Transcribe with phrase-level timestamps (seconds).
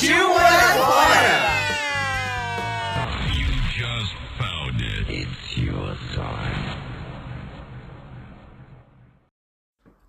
[0.00, 1.60] Partiu morar fora!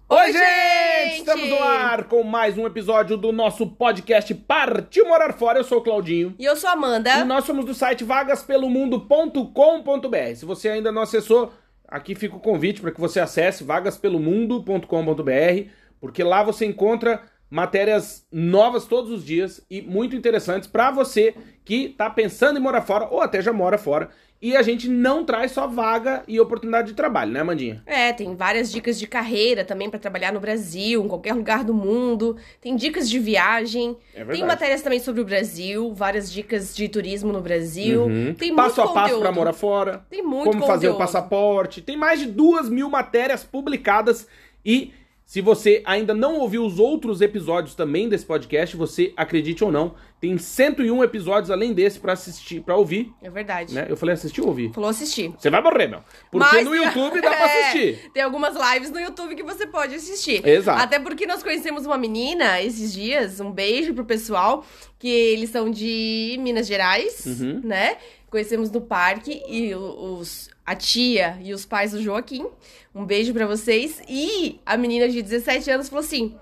[0.08, 1.18] Oi, gente!
[1.18, 5.60] Estamos no ar com mais um episódio do nosso podcast Partiu Morar Fora.
[5.60, 6.34] Eu sou o Claudinho.
[6.40, 7.18] E eu sou a Amanda.
[7.18, 10.36] E nós somos do site vagaspelomundo.com.br.
[10.36, 11.52] Se você ainda não acessou,
[11.86, 18.86] aqui fica o convite para que você acesse vagaspelomundo.com.br, porque lá você encontra matérias novas
[18.86, 21.36] todos os dias e muito interessantes para você
[21.66, 24.10] que está pensando em morar fora ou até já mora fora.
[24.42, 27.84] E a gente não traz só vaga e oportunidade de trabalho, né, Mandinha?
[27.86, 31.76] É, tem várias dicas de carreira também para trabalhar no Brasil, em qualquer lugar do
[31.76, 32.36] mundo.
[32.60, 33.96] Tem dicas de viagem.
[34.16, 38.06] É tem matérias também sobre o Brasil, várias dicas de turismo no Brasil.
[38.06, 38.34] Uhum.
[38.34, 39.22] Tem passo a passo conteúdo.
[39.22, 40.04] para morar fora.
[40.10, 40.98] Tem muito como fazer o conteúdo.
[40.98, 41.82] passaporte.
[41.82, 44.28] Tem mais de duas mil matérias publicadas
[44.66, 44.92] e
[45.32, 49.94] se você ainda não ouviu os outros episódios também desse podcast, você acredite ou não,
[50.20, 53.74] tem 101 episódios além desse pra assistir, para ouvir, É verdade.
[53.74, 53.86] né?
[53.88, 54.74] Eu falei assistir ou ouvir?
[54.74, 55.32] Falou assistir.
[55.40, 56.02] Você vai morrer, meu.
[56.30, 58.12] Porque Mas- no YouTube dá pra É, assistir.
[58.14, 60.46] tem algumas lives no YouTube que você pode assistir.
[60.46, 60.82] Exato.
[60.84, 64.66] Até porque nós conhecemos uma menina esses dias, um beijo pro pessoal,
[65.00, 67.62] que eles são de Minas Gerais, Uhum.
[67.64, 67.96] né?
[68.32, 72.48] Conhecemos no parque e os, a tia e os pais do Joaquim.
[72.96, 74.02] Um beijo pra vocês.
[74.08, 76.36] E a menina de 17 anos falou assim: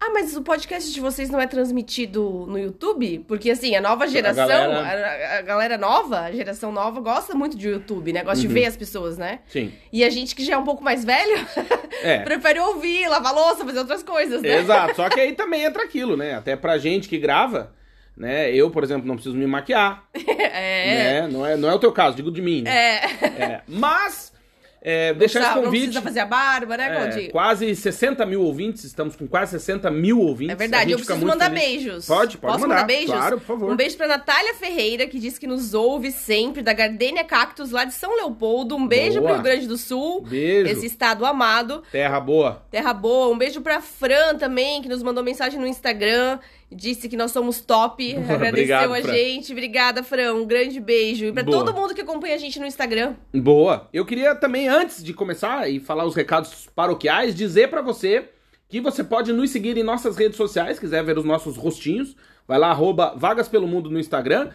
[0.00, 3.24] Ah, mas o podcast de vocês não é transmitido no YouTube?
[3.28, 7.34] Porque, assim, a nova geração, a galera- a, a galera nova, a geração nova, gosta
[7.34, 8.22] muito de YouTube, né?
[8.24, 8.54] Gosta de Uhum.
[8.54, 9.40] ver as pessoas, né?
[9.46, 9.70] Sim.
[9.92, 11.46] E a gente que já é um pouco mais velho,
[12.02, 12.20] É.
[12.24, 14.60] prefere ouvir, lavar louça, fazer outras coisas, né?
[14.60, 14.96] Exato.
[14.96, 16.34] Só que aí também entra aquilo, né?
[16.34, 17.72] Até pra gente que grava,
[18.16, 18.50] né?
[18.52, 20.04] Eu, por exemplo, não preciso me maquiar.
[20.56, 21.22] É.
[21.22, 21.28] Né?
[21.28, 22.62] Não, é, não é o teu caso, digo de mim.
[22.62, 22.70] né?
[22.70, 23.04] É.
[23.24, 24.32] É, Mas,
[24.80, 25.82] é, deixar esse Não convite.
[25.84, 30.20] precisa fazer a barba, né, É, quase 60 mil ouvintes, estamos com quase 60 mil
[30.20, 30.52] ouvintes.
[30.54, 31.64] É verdade, eu preciso mandar feliz.
[31.64, 32.06] beijos.
[32.06, 32.84] Pode, pode Posso mandar.
[32.86, 33.10] beijos?
[33.14, 33.72] Claro, por favor.
[33.72, 37.84] Um beijo pra Natália Ferreira, que disse que nos ouve sempre, da Gardênia Cactus, lá
[37.84, 38.76] de São Leopoldo.
[38.76, 39.32] Um beijo Boa.
[39.32, 40.70] pro Rio Grande do Sul, Beijo.
[40.70, 41.82] esse estado amado.
[41.90, 42.62] Terra boa.
[42.70, 43.32] Terra boa.
[43.34, 46.38] Um beijo pra Fran também, que nos mandou mensagem no Instagram.
[46.70, 48.14] Disse que nós somos top.
[48.16, 49.12] Agradeceu Obrigado, a Fran.
[49.12, 49.52] gente.
[49.52, 50.34] Obrigada, Fran.
[50.34, 51.26] Um grande beijo.
[51.26, 51.58] E pra Boa.
[51.64, 53.14] todo mundo que acompanha a gente no Instagram.
[53.32, 53.88] Boa.
[53.92, 58.28] Eu queria também, antes de começar e falar os recados paroquiais, dizer pra você
[58.68, 62.16] que você pode nos seguir em nossas redes sociais, quiser ver os nossos rostinhos.
[62.46, 64.50] Vai lá, arroba Vagas Pelo Mundo no Instagram.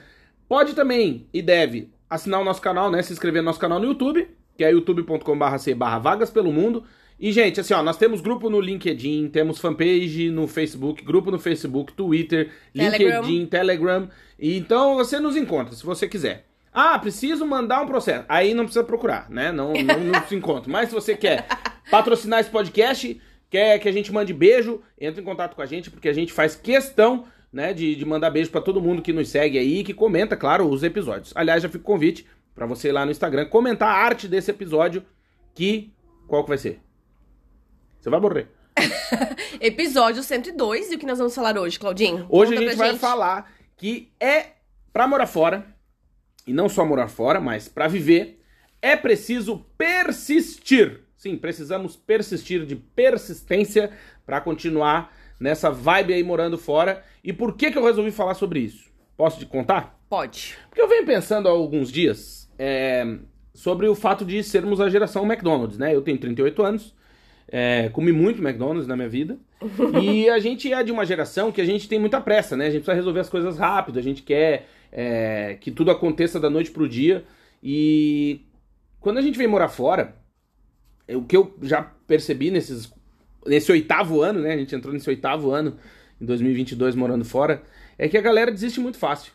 [0.48, 3.02] Pode também e deve assinar o nosso canal, né?
[3.02, 4.28] Se inscrever no nosso canal no YouTube,
[4.58, 6.84] que é youtube.com.br Vagas Pelo Mundo.
[7.20, 11.38] E, gente, assim, ó, nós temos grupo no LinkedIn, temos fanpage no Facebook, grupo no
[11.38, 13.22] Facebook, Twitter, Telegram.
[13.22, 14.10] LinkedIn, Telegram.
[14.40, 16.46] E então você nos encontra, se você quiser.
[16.72, 18.24] Ah, preciso mandar um processo.
[18.30, 19.52] Aí não precisa procurar, né?
[19.52, 20.72] Não, não, não se encontra.
[20.72, 21.46] Mas se você quer
[21.92, 23.20] patrocinar esse podcast,
[23.50, 26.32] quer que a gente mande beijo, entre em contato com a gente, porque a gente
[26.32, 29.84] faz questão, né, de, de mandar beijo pra todo mundo que nos segue aí e
[29.84, 31.34] que comenta, claro, os episódios.
[31.36, 32.26] Aliás, já fica o convite
[32.56, 35.04] pra você ir lá no Instagram comentar a arte desse episódio,
[35.54, 35.92] que
[36.28, 36.80] qual que vai ser?
[38.00, 38.48] Você vai morrer.
[39.60, 40.92] Episódio 102.
[40.92, 42.26] E o que nós vamos falar hoje, Claudinho?
[42.30, 44.52] Hoje Conta a gente vai falar que é
[44.92, 45.66] pra morar fora,
[46.48, 48.42] e não só morar fora, mas pra viver,
[48.82, 51.02] é preciso persistir.
[51.18, 53.92] Sim, precisamos persistir de persistência
[54.26, 57.04] pra continuar nessa vibe aí morando fora.
[57.24, 58.90] E por que que eu resolvi falar sobre isso?
[59.18, 60.00] Posso te contar?
[60.10, 60.58] Pode.
[60.70, 63.18] Porque eu venho pensando há alguns dias é,
[63.54, 65.94] sobre o fato de sermos a geração McDonald's, né?
[65.94, 66.96] Eu tenho 38 anos,
[67.52, 69.38] é, comi muito McDonald's na minha vida.
[70.02, 72.68] e a gente é de uma geração que a gente tem muita pressa, né?
[72.68, 76.50] A gente precisa resolver as coisas rápido, a gente quer é, que tudo aconteça da
[76.50, 77.26] noite pro dia.
[77.62, 78.42] E
[79.00, 80.16] quando a gente vem morar fora,
[81.08, 82.92] é, o que eu já percebi nesses,
[83.46, 84.54] nesse oitavo ano, né?
[84.54, 85.76] A gente entrou nesse oitavo ano,
[86.22, 87.64] em 2022, morando fora,
[87.98, 89.34] é que a galera desiste muito fácil.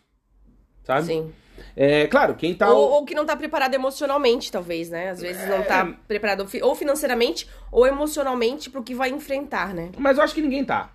[0.85, 1.07] Sabe?
[1.07, 1.33] Sim.
[1.77, 2.69] É, claro, quem tá.
[2.73, 5.11] Ou, ou que não tá preparado emocionalmente, talvez, né?
[5.11, 5.63] Às vezes não É.
[5.63, 9.91] tá preparado fi- ou financeiramente ou emocionalmente pro que vai enfrentar, né?
[9.99, 10.91] Mas eu acho que ninguém tá.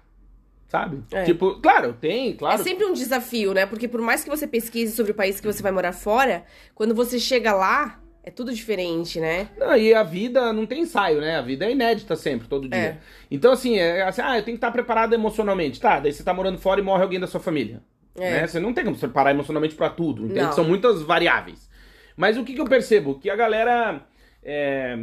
[0.68, 1.04] Sabe?
[1.12, 1.24] É.
[1.24, 2.62] Tipo, claro, tem, claro.
[2.62, 3.66] É sempre um desafio, né?
[3.66, 6.44] Porque por mais que você pesquise sobre o país que você vai morar fora,
[6.76, 9.48] quando você chega lá, É tudo diferente, né?
[9.58, 11.38] Não, e a vida não tem ensaio, né?
[11.38, 12.78] A vida é inédita sempre, todo dia.
[12.78, 12.98] É.
[13.32, 15.80] Então, assim, é assim, ah, eu tenho que estar preparado emocionalmente.
[15.80, 17.82] Tá, daí você tá morando fora e morre alguém da sua família.
[18.20, 18.42] É.
[18.42, 18.48] Né?
[18.48, 20.42] Você não tem como se preparar emocionalmente pra tudo, entende?
[20.42, 20.52] Não.
[20.54, 21.70] São muitas variáveis.
[22.16, 23.20] Mas o que, que eu percebo?
[23.20, 24.02] Que a galera
[24.44, 24.98] é,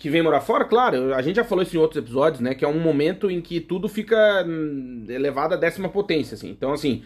[0.00, 2.54] que vem morar fora, claro, a gente já falou isso em outros episódios, né?
[2.54, 6.48] Que é um momento em que tudo fica hum, elevado à décima potência, assim.
[6.48, 7.02] Então, assim,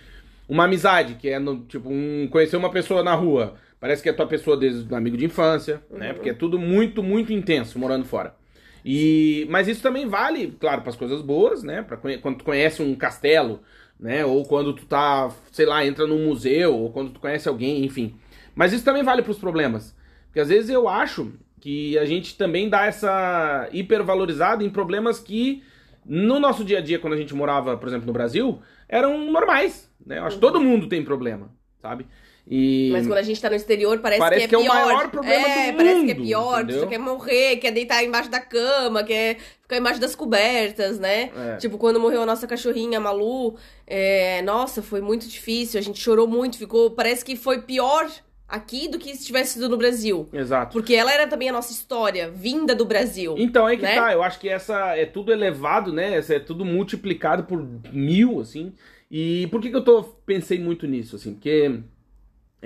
[0.48, 4.12] uma amizade, que é no, tipo, um, conhecer uma pessoa na rua, parece que é
[4.12, 6.12] tua pessoa desde um amigo de infância, né?
[6.12, 8.36] Porque é tudo muito, muito intenso morando fora.
[8.84, 11.82] E, mas isso também vale, claro, para as coisas boas, né?
[11.82, 13.60] Pra, quando tu conhece um castelo,
[13.98, 14.24] né?
[14.24, 18.14] Ou quando tu tá, sei lá, entra num museu, ou quando tu conhece alguém, enfim.
[18.54, 19.96] Mas isso também vale para os problemas.
[20.26, 25.62] Porque às vezes eu acho que a gente também dá essa hipervalorizada em problemas que
[26.04, 29.90] no nosso dia a dia, quando a gente morava, por exemplo, no Brasil, eram normais.
[30.04, 30.18] Né?
[30.18, 31.50] Eu acho que todo mundo tem problema,
[31.80, 32.06] sabe?
[32.46, 32.90] E...
[32.92, 34.74] Mas quando a gente tá no exterior, parece, Parece que é que é o pior.
[34.74, 36.82] maior problema é, do parece que é mundo, pior, entendeu?
[36.82, 41.30] tu quer morrer, quer deitar embaixo da cama, quer ficar embaixo das cobertas, né?
[41.34, 41.56] É.
[41.56, 43.56] Tipo, quando morreu a nossa cachorrinha, a Malu,
[43.86, 48.10] é, nossa, foi muito difícil, a gente chorou muito, ficou, parece que foi pior
[48.46, 50.28] aqui do que se tivesse sido no Brasil.
[50.30, 50.72] Exato.
[50.74, 53.34] Porque ela era também a nossa história, vinda do Brasil.
[53.38, 53.94] Então, aí que né?
[53.94, 56.14] tá, eu acho que essa é tudo elevado, né?
[56.14, 58.74] Essa é tudo multiplicado por mil, assim.
[59.10, 61.32] E por que, que eu tô, pensei muito nisso, assim?
[61.32, 61.80] Porque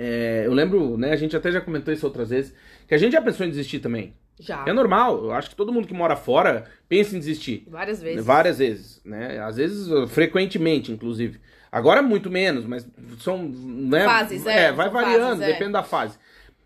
[0.01, 1.11] é, eu lembro, né?
[1.11, 2.53] A gente até já comentou isso outras vezes,
[2.87, 4.13] que a gente já pensou em desistir também.
[4.39, 4.63] Já.
[4.65, 7.65] É normal, eu acho que todo mundo que mora fora pensa em desistir.
[7.67, 8.25] Várias vezes.
[8.25, 9.37] Várias vezes, né?
[9.41, 11.39] Às vezes, uh, frequentemente, inclusive.
[11.69, 12.87] Agora muito menos, mas
[13.19, 13.43] são.
[13.49, 14.05] Né?
[14.05, 15.51] Fases, é, vai são variando, fases, é.
[15.51, 16.17] depende da fase.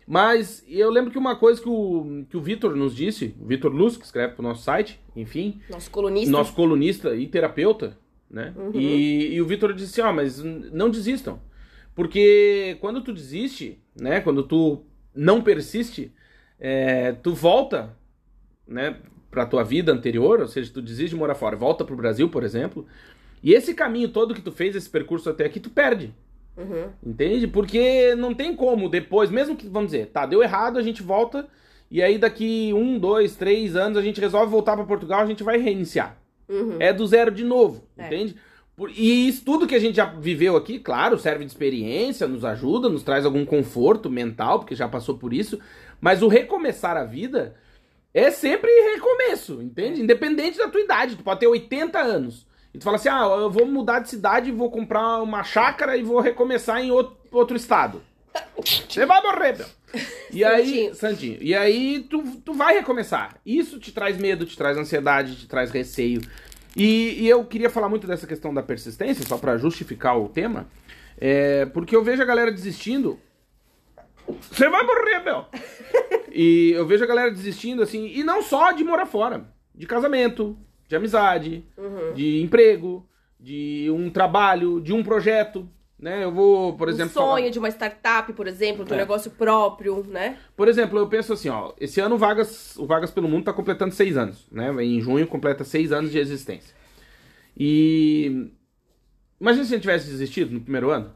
[0.06, 3.72] Mas eu lembro que uma coisa que o, que o Vitor nos disse, o Vitor
[3.72, 6.30] Luz, que escreve pro nosso site, enfim, Nosso colunista.
[6.30, 7.96] nosso colunista e terapeuta,
[8.30, 8.52] né?
[8.56, 8.70] Uhum.
[8.74, 11.40] E, e o Vitor disse assim, ó, mas n- não desistam.
[11.94, 14.20] Porque quando tu desiste, né?
[14.20, 14.82] Quando tu
[15.14, 16.12] não persiste,
[16.58, 17.96] é, tu volta,
[18.66, 18.96] né?
[19.30, 22.44] Pra tua vida anterior, ou seja, tu desiste de morar fora, volta pro Brasil, por
[22.44, 22.86] exemplo,
[23.42, 26.14] e esse caminho todo que tu fez, esse percurso até aqui, tu perde.
[26.56, 26.88] Uhum.
[27.04, 27.48] Entende?
[27.48, 31.48] Porque não tem como depois, mesmo que, vamos dizer, tá, deu errado, a gente volta,
[31.90, 35.42] e aí daqui um, dois, três anos a gente resolve voltar pra Portugal, a gente
[35.42, 36.16] vai reiniciar.
[36.48, 36.76] Uhum.
[36.78, 38.06] É do zero de novo, É.
[38.06, 38.36] entende?
[38.96, 42.88] E isso tudo que a gente já viveu aqui, claro, serve de experiência, nos ajuda,
[42.88, 45.60] nos traz algum conforto mental, porque já passou por isso,
[46.00, 47.54] mas o recomeçar a vida
[48.12, 50.00] é sempre recomeço, entende?
[50.00, 52.46] Independente da tua idade, tu pode ter 80 anos.
[52.72, 56.02] E tu fala assim, ah, eu vou mudar de cidade, vou comprar uma chácara e
[56.02, 58.02] vou recomeçar em outro, outro estado.
[58.88, 59.66] Você vai morrer, meu.
[60.32, 60.92] E aí.
[60.94, 61.38] Santinho.
[61.40, 63.36] E aí tu, tu vai recomeçar.
[63.46, 66.20] Isso te traz medo, te traz ansiedade, te traz receio.
[66.76, 70.66] E, e eu queria falar muito dessa questão da persistência, só pra justificar o tema,
[71.18, 73.18] é, porque eu vejo a galera desistindo.
[74.26, 75.44] Você vai morrer, meu!
[76.32, 80.58] e eu vejo a galera desistindo, assim, e não só de morar fora, de casamento,
[80.88, 81.64] de amizade,
[82.14, 85.68] de emprego, de um trabalho, de um projeto.
[86.04, 86.22] Né?
[86.22, 87.10] Eu vou, por exemplo.
[87.12, 88.98] um sonho falar- de uma startup, por exemplo, de um É.
[88.98, 90.36] negócio próprio, né?
[90.54, 93.54] Por exemplo, eu penso assim, ó, esse ano o Vagas, o Vagas pelo Mundo tá
[93.54, 94.70] completando seis anos, né?
[94.84, 96.74] Em junho completa seis anos de existência.
[97.56, 98.50] E
[99.40, 101.10] imagina se a gente tivesse desistido no primeiro ano.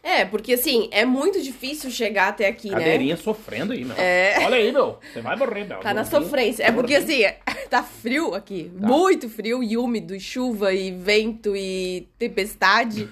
[0.00, 2.74] É, porque assim, é muito difícil chegar até aqui, né?
[2.78, 3.96] Cadeirinha sofrendo aí, meu.
[3.96, 4.36] É.
[4.44, 4.98] Olha aí, meu.
[5.12, 5.78] Você vai morrer, meu.
[5.80, 6.62] Tá na sofrência.
[6.62, 7.22] É porque assim,
[7.68, 8.70] tá frio aqui.
[8.80, 8.86] Tá.
[8.86, 13.08] Muito frio e úmido, e chuva, e vento, e tempestade.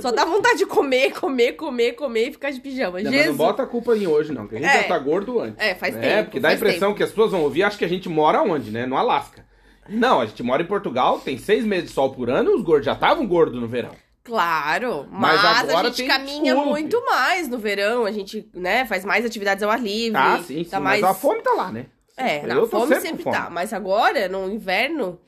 [0.00, 2.98] Só dá vontade de comer, comer, comer, comer e ficar de pijama.
[2.98, 3.36] Não, mas não Jesus.
[3.36, 4.82] bota a culpa em hoje, não, que a gente É.
[4.82, 5.56] já tá gordo antes.
[5.64, 6.00] É, faz né?
[6.00, 6.96] tempo, Porque dá a impressão tempo.
[6.96, 8.86] que as pessoas vão ouvir, acho que a gente mora onde, né?
[8.86, 9.44] No Alasca.
[9.88, 12.62] Não, a gente mora em Portugal, tem seis meses de sol por ano e os
[12.62, 13.90] gordos já estavam gordos no verão.
[14.22, 16.68] Claro, Mas mas, agora a gente caminha desculpe.
[16.70, 20.16] muito mais no verão, a gente, né, faz mais atividades ao ar livre.
[20.20, 20.70] Ah, sim, sim.
[20.70, 21.16] tá Mas mais...
[21.16, 21.86] a fome tá lá, né?
[22.16, 23.34] É, Eu tô fome com sempre, fome.
[23.34, 23.48] tá.
[23.50, 25.18] Mas agora, no inverno,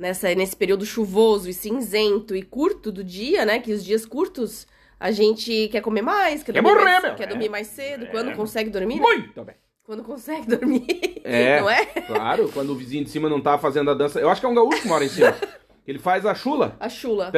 [0.00, 3.58] nessa, nesse período chuvoso e cinzento e curto do dia, né?
[3.60, 4.66] Que os dias curtos
[4.98, 7.26] a gente quer comer mais, quer, Quer dormir, morrer, mais, quer É.
[7.26, 8.08] dormir mais cedo, É.
[8.08, 9.02] quando consegue dormir, né?
[9.02, 9.54] Muito bem.
[9.84, 10.86] Quando consegue dormir.
[11.22, 11.84] É, Não é?
[11.84, 14.18] claro, quando o vizinho de cima não tá fazendo a dança.
[14.18, 15.36] Eu acho que é um gaúcho que mora em cima.
[15.86, 16.76] Ele faz a chula.
[16.80, 17.30] A chula.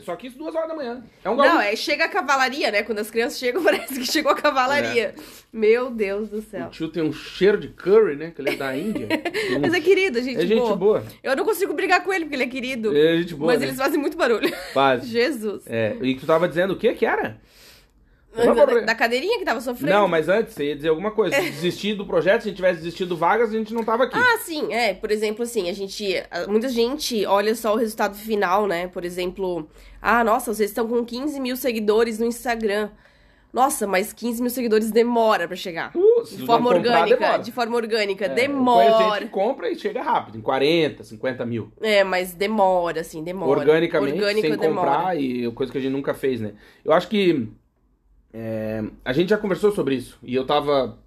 [0.00, 1.02] Só que isso duas horas da manhã.
[1.24, 1.54] É um gaúcho.
[1.54, 2.82] Não, é chega a cavalaria, né?
[2.82, 5.14] Quando as crianças chegam, parece que chegou a cavalaria.
[5.52, 6.70] Meu Deus do O céu.
[6.70, 8.32] tio tem um cheiro de curry, né?
[8.34, 9.08] Que ele é da Índia.
[9.56, 10.76] Um- Mas é querido, gente, É gente boa.
[10.76, 11.04] boa.
[11.22, 12.96] Eu não consigo brigar com ele porque ele é querido.
[12.96, 13.52] É gente boa.
[13.52, 13.66] mas né?
[13.66, 14.50] eles fazem muito barulho.
[14.72, 15.04] Faz.
[15.06, 15.64] Jesus.
[15.66, 17.38] É, e tu tava dizendo o que que era?
[18.34, 19.92] Da, da cadeirinha que tava sofrendo.
[19.92, 21.36] Não, mas antes, você ia dizer alguma coisa.
[21.36, 24.04] Se desistir do projeto, se a gente tivesse desistido do Vagas, a gente não tava
[24.04, 24.16] aqui.
[24.16, 24.94] Ah, sim, é.
[24.94, 26.14] Por exemplo, assim, a gente.
[26.48, 28.88] Muita gente olha só o resultado final, né?
[28.88, 29.68] Por exemplo,
[30.00, 32.90] ah, nossa, vocês estão com 15 mil seguidores no Instagram.
[33.52, 35.92] Nossa, mas 15 mil seguidores demora pra chegar.
[35.94, 37.16] Uh, de forma comprar, orgânica.
[37.16, 37.42] demora.
[37.42, 38.24] De forma orgânica.
[38.24, 39.18] É, gente demora.
[39.18, 41.70] que compra e chega rápido, em 40, 50 mil.
[41.82, 43.60] É, mas demora, assim, demora.
[43.60, 44.90] Organicamente, Orgânico sem demora.
[44.90, 46.54] comprar, e coisa que a gente nunca fez, né?
[46.82, 47.52] Eu acho que
[48.32, 50.98] é, a gente já conversou sobre isso, e eu tava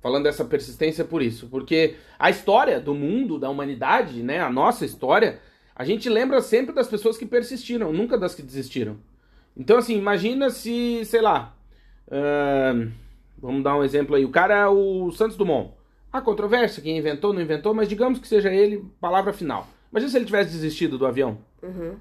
[0.00, 4.84] falando dessa persistência por isso, porque a história do mundo, da humanidade, né, a nossa
[4.84, 5.40] história,
[5.74, 8.98] a gente lembra sempre das pessoas que persistiram, nunca das que desistiram.
[9.56, 11.56] Então, assim, imagina se, sei lá,
[12.10, 12.90] ahn,
[13.38, 15.72] vamos dar um exemplo aí, o cara é o Santos Dumont.
[16.12, 19.66] Há controvérsia, quem inventou, não inventou, mas digamos que seja ele, palavra final.
[19.90, 21.38] Imagina se ele tivesse desistido do avião.
[21.62, 21.96] Uhum.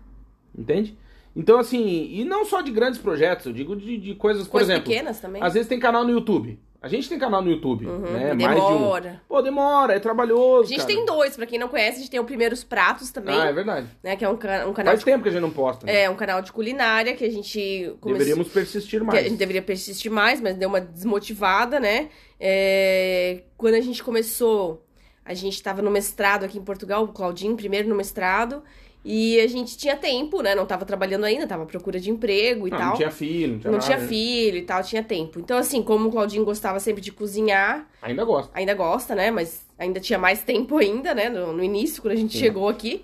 [0.55, 0.97] Entende?
[1.35, 4.69] Então, assim, e não só de grandes projetos, eu digo de, de coisas, por Coisas
[4.69, 4.89] exemplo.
[4.89, 5.41] pequenas também.
[5.41, 6.59] Às vezes tem canal no YouTube.
[6.79, 8.35] A gente tem canal no YouTube, Uhum, né?
[8.35, 8.59] demora.
[8.59, 9.19] Mais de um.
[9.25, 10.63] Pô, demora, é trabalhoso.
[10.65, 10.87] A gente cara.
[10.93, 13.53] tem dois, pra quem não conhece, a gente tem o Primeiros Pratos também, Ah, é
[13.53, 13.87] verdade.
[14.03, 14.17] né?
[14.17, 15.85] Que é um, ca- um canal Faz de, tempo que a gente não posta.
[15.85, 16.01] né?
[16.03, 17.95] é, um canal de culinária que a gente.
[18.05, 19.19] Deveríamos persistir que mais.
[19.25, 22.09] a gente deveria persistir mais, mas deu uma desmotivada, né?
[22.37, 24.85] É, Quando a gente começou,
[25.23, 28.61] a gente estava no mestrado aqui em Portugal, o Claudinho, primeiro no mestrado,
[29.05, 30.55] e a gente tinha tempo, né?
[30.55, 32.87] Não estava trabalhando ainda, estava à procura de emprego e não, tal.
[32.89, 34.07] não tinha filho, não tinha Não nada, tinha né?
[34.07, 35.39] filho e tal, tinha tempo.
[35.39, 38.51] Então, assim, como o Claudinho gostava sempre de cozinhar, Ainda gosta.
[38.53, 39.29] ainda gosta, né?
[39.31, 41.29] Mas ainda tinha mais tempo ainda, né?
[41.29, 42.39] No, no início, quando a gente Sim.
[42.39, 43.03] chegou aqui.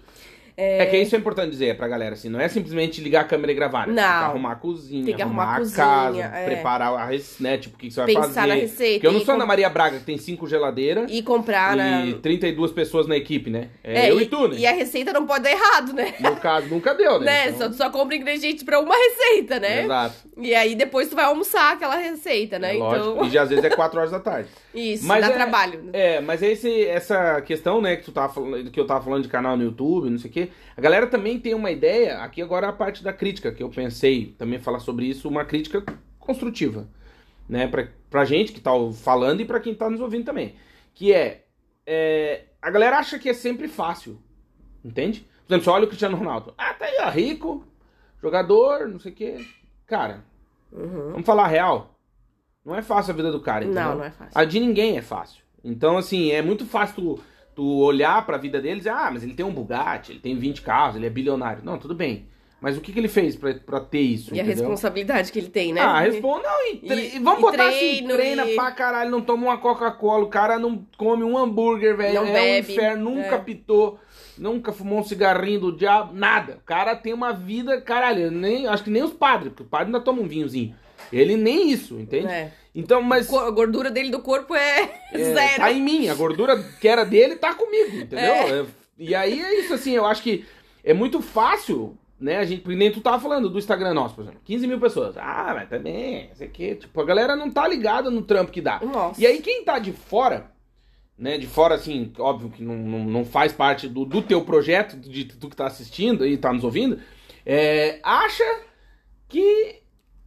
[0.59, 0.85] É...
[0.87, 3.55] que isso é importante dizer pra galera, assim, não é simplesmente ligar a câmera e
[3.55, 3.87] gravar.
[3.87, 3.93] né?
[3.93, 4.01] Não.
[4.03, 6.45] Tem que arrumar a cozinha, Tem que arrumar a a cozinha, casa, é.
[6.45, 7.57] preparar a rece- né?
[7.57, 8.47] Tipo, o que você vai Pensar fazer.
[8.47, 11.09] na receita Porque eu não e sou com- Ana Maria Braga, que tem cinco geladeiras
[11.11, 12.05] E comprar, né?
[12.07, 13.69] e 32 pessoas na equipe, né?
[13.83, 14.57] É, eu e, tu, né?
[14.57, 16.13] E a receita não pode dar errado, né?
[16.19, 17.25] No caso, nunca deu, né?
[17.45, 17.49] né?
[17.49, 19.83] Então- Só, tu só compra ingredientes pra uma receita, né?
[19.83, 20.15] Exato.
[20.37, 22.73] E aí depois tu vai almoçar aquela receita, né?
[22.73, 22.75] É.
[22.75, 24.49] Então, E já às vezes é 4 horas da tarde.
[24.73, 25.89] isso, Mas dá é- trabalho.
[25.93, 29.29] É, mas esse, essa questão, né, que tu tava falando, que eu tava falando de
[29.29, 30.48] canal no YouTube, não sei o quê.
[30.75, 34.33] A galera também tem uma ideia, aqui agora a parte da crítica, que eu pensei
[34.37, 35.83] também falar sobre isso, uma crítica
[36.17, 36.87] construtiva,
[37.47, 40.55] né, pra, pra gente que tá falando e pra quem tá nos ouvindo também.
[40.93, 41.45] Que é,
[41.85, 44.19] é, a galera acha que é sempre fácil,
[44.83, 45.21] entende?
[45.45, 46.53] Por exemplo, você olha o Cristiano Ronaldo.
[46.57, 47.63] Ah, tá aí, ó, rico,
[48.21, 49.45] jogador, não sei o quê.
[49.87, 50.23] Cara,
[50.71, 51.11] Uhum.
[51.13, 51.95] vamos falar a real.
[52.63, 53.83] Não é fácil a vida do cara, entendeu?
[53.83, 54.31] Não, não é fácil.
[54.35, 55.41] A de ninguém é fácil.
[55.63, 57.19] Então, assim, é muito fácil
[57.59, 60.33] tu, olhar pra vida dele e dizer, ah, mas ele tem um Bugatti, ele tem
[60.37, 61.61] 20 carros, ele é bilionário.
[61.61, 62.25] Não, tudo bem.
[62.61, 64.63] Mas o que, que ele fez pra, pra ter isso, E a entendeu?
[64.63, 65.81] responsabilidade que ele tem, né?
[65.81, 69.11] Ah, responda, não, e, tre- E- vamos e botar treino, assim, treina e- pra caralho,
[69.11, 73.09] não toma uma Coca-Cola, o cara não come um hambúrguer, velho, é bebe, um inferno,
[73.11, 73.39] nunca é.
[73.39, 73.99] pitou,
[74.37, 76.57] nunca fumou um cigarrinho do diabo, nada.
[76.61, 79.87] O cara tem uma vida, caralho, nem, acho que nem os padres, porque o padre
[79.87, 80.73] ainda toma um vinhozinho.
[81.11, 82.27] Ele nem isso, entende?
[82.27, 82.51] É.
[82.79, 83.31] Então, mas...
[83.33, 85.55] A gordura dele do corpo é, É, zero.
[85.57, 88.33] Tá em mim, a gordura que era dele tá comigo, entendeu?
[88.33, 88.65] É.
[88.97, 90.45] E aí é isso, assim, eu acho que
[90.83, 92.37] é muito fácil, né?
[92.37, 94.41] A gente, nem tu tava falando do Instagram nosso, por exemplo.
[94.43, 95.17] 15 mil pessoas.
[95.17, 96.75] Ah, mas também, não sei o quê.
[96.75, 98.79] Tipo, a galera não tá ligada no trampo que dá.
[98.81, 99.19] Nossa.
[99.19, 100.51] E aí quem tá de fora,
[101.17, 101.37] né?
[101.37, 105.25] De fora, assim, óbvio que não, não, não faz parte do, do teu projeto, de
[105.25, 106.99] tu que tá assistindo e tá nos ouvindo,
[107.45, 108.43] é, acha
[109.27, 109.79] que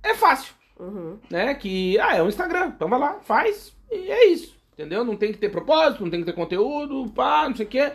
[0.03, 1.17] é fácil Uhum.
[1.31, 1.55] né?
[1.55, 5.05] Que, ah, é um Instagram, então vai lá, faz, e é isso, entendeu?
[5.05, 7.93] Não tem que ter propósito, não tem que ter conteúdo, pá, não sei o quê.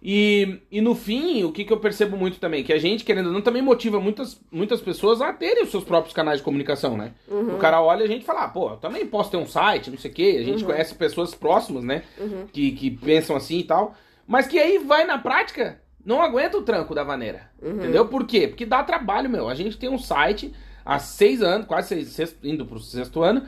[0.00, 3.26] E, e no fim, o que, que eu percebo muito também, que a gente, querendo
[3.26, 6.96] ou não, também motiva muitas, muitas pessoas a terem os seus próprios canais de comunicação,
[6.96, 7.12] né?
[7.26, 7.56] Uhum.
[7.56, 9.90] O cara olha e a gente fala, ah, pô, eu também posso ter um site,
[9.90, 12.04] não sei o quê, a gente conhece pessoas próximas, né?
[12.16, 12.46] Uhum.
[12.52, 13.92] Que, que pensam assim e tal,
[14.24, 17.72] mas que aí vai na prática, não aguenta o tranco da vaneira, Uhum.
[17.78, 18.06] entendeu?
[18.06, 18.46] Por quê?
[18.46, 19.48] Porque dá trabalho, meu.
[19.48, 20.54] A gente tem um site
[20.88, 23.42] há seis anos, quase seis, sexto, indo pro sexto ano.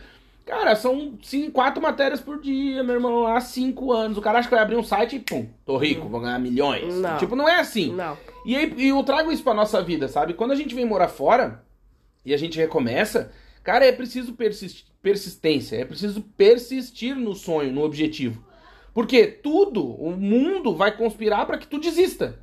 [0.44, 4.18] Cara, são cinco, quatro matérias por dia, meu irmão, há cinco anos.
[4.18, 6.94] O cara acha que vai abrir um site e pum, tô rico, vou ganhar milhões.
[6.97, 7.16] Não.
[7.18, 7.92] Tipo, não é assim.
[7.94, 8.18] Não.
[8.44, 10.35] E aí eu trago isso pra nossa vida, sabe?
[10.35, 11.62] Quando a gente vem morar fora
[12.25, 13.30] e a gente recomeça,
[13.62, 18.44] cara, é preciso persis- persistência, é preciso persistir no sonho, no objetivo.
[18.92, 22.40] Porque tudo, o mundo vai conspirar pra que tu desista.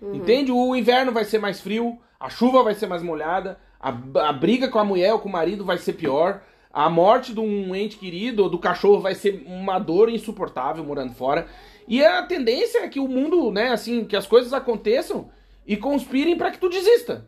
[0.00, 0.52] Entende?
[0.52, 3.88] O inverno vai ser mais frio, a chuva vai ser mais molhada, a,
[4.28, 6.42] a briga com a mulher ou com o marido vai ser pior,
[6.72, 11.14] a morte de um ente querido ou do cachorro vai ser uma dor insuportável morando
[11.14, 11.46] fora.
[11.86, 15.30] E a tendência é que o mundo, né, assim, que as coisas aconteçam
[15.66, 17.26] e conspirem pra que tu desista.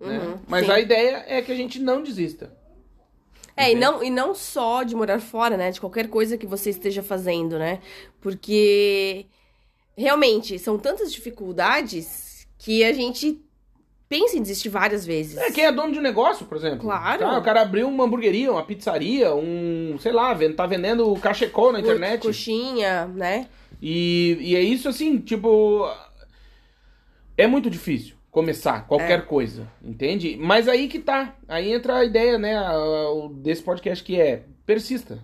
[0.00, 0.18] né?
[0.18, 0.72] Uhum, Mas sim.
[0.72, 2.52] a ideia é que a gente não desista.
[3.56, 5.70] É, e não, e não só de morar fora, né?
[5.70, 7.80] De qualquer coisa que você esteja fazendo, né?
[8.20, 9.26] Porque
[9.96, 13.43] realmente são tantas dificuldades que a gente
[14.14, 15.36] pensa em desistir várias vezes.
[15.36, 16.78] É, quem é dono de negócio, por exemplo.
[16.78, 17.18] Claro.
[17.18, 21.80] Tá, o cara abriu uma hamburgueria, uma pizzaria, um, sei lá, tá vendendo cachecol na
[21.80, 22.22] internet.
[22.22, 23.48] Coxinha, né?
[23.82, 25.90] E, e é isso assim, tipo.
[27.36, 28.14] É muito difícil.
[28.30, 30.36] começar qualquer coisa, entende?
[30.40, 31.34] Mas aí que tá.
[31.48, 32.54] Aí entra a ideia, né,
[33.36, 35.18] desse podcast que é persista.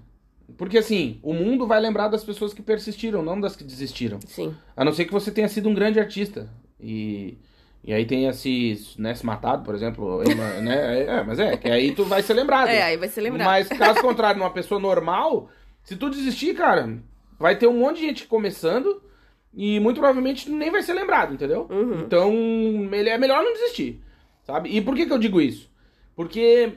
[0.57, 4.19] Porque assim, o mundo vai lembrar das pessoas que persistiram, não das que desistiram.
[4.27, 4.55] Sim.
[4.77, 6.49] A não ser que você tenha sido um grande artista.
[6.81, 7.39] E,
[7.83, 10.23] e aí tenha se, né, se matado, por exemplo.
[10.63, 11.03] né?
[11.03, 12.69] É, mas é, que aí tu vai ser lembrado.
[12.69, 13.47] É, aí vai ser lembrado.
[13.47, 15.49] Mas caso contrário, numa pessoa normal,
[15.83, 16.99] se tu desistir, cara,
[17.39, 19.03] vai ter um monte de gente começando
[19.55, 21.67] e muito provavelmente tu nem vai ser lembrado, entendeu?
[21.71, 22.01] Uhum.
[22.01, 22.33] Então,
[22.93, 24.01] é melhor não desistir,
[24.45, 24.69] sabe?
[24.69, 25.71] E por que que eu digo isso?
[26.15, 26.75] Porque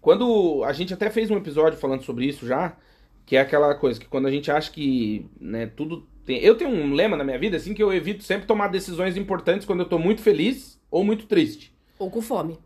[0.00, 2.76] quando a gente até fez um episódio falando sobre isso já,
[3.24, 6.13] que é aquela coisa que quando a gente acha que, né, tudo tem...
[6.26, 9.66] Eu tenho um lema na minha vida, assim, que eu evito sempre tomar decisões importantes
[9.66, 11.74] quando eu tô muito feliz ou muito triste.
[11.98, 12.58] Ou com fome.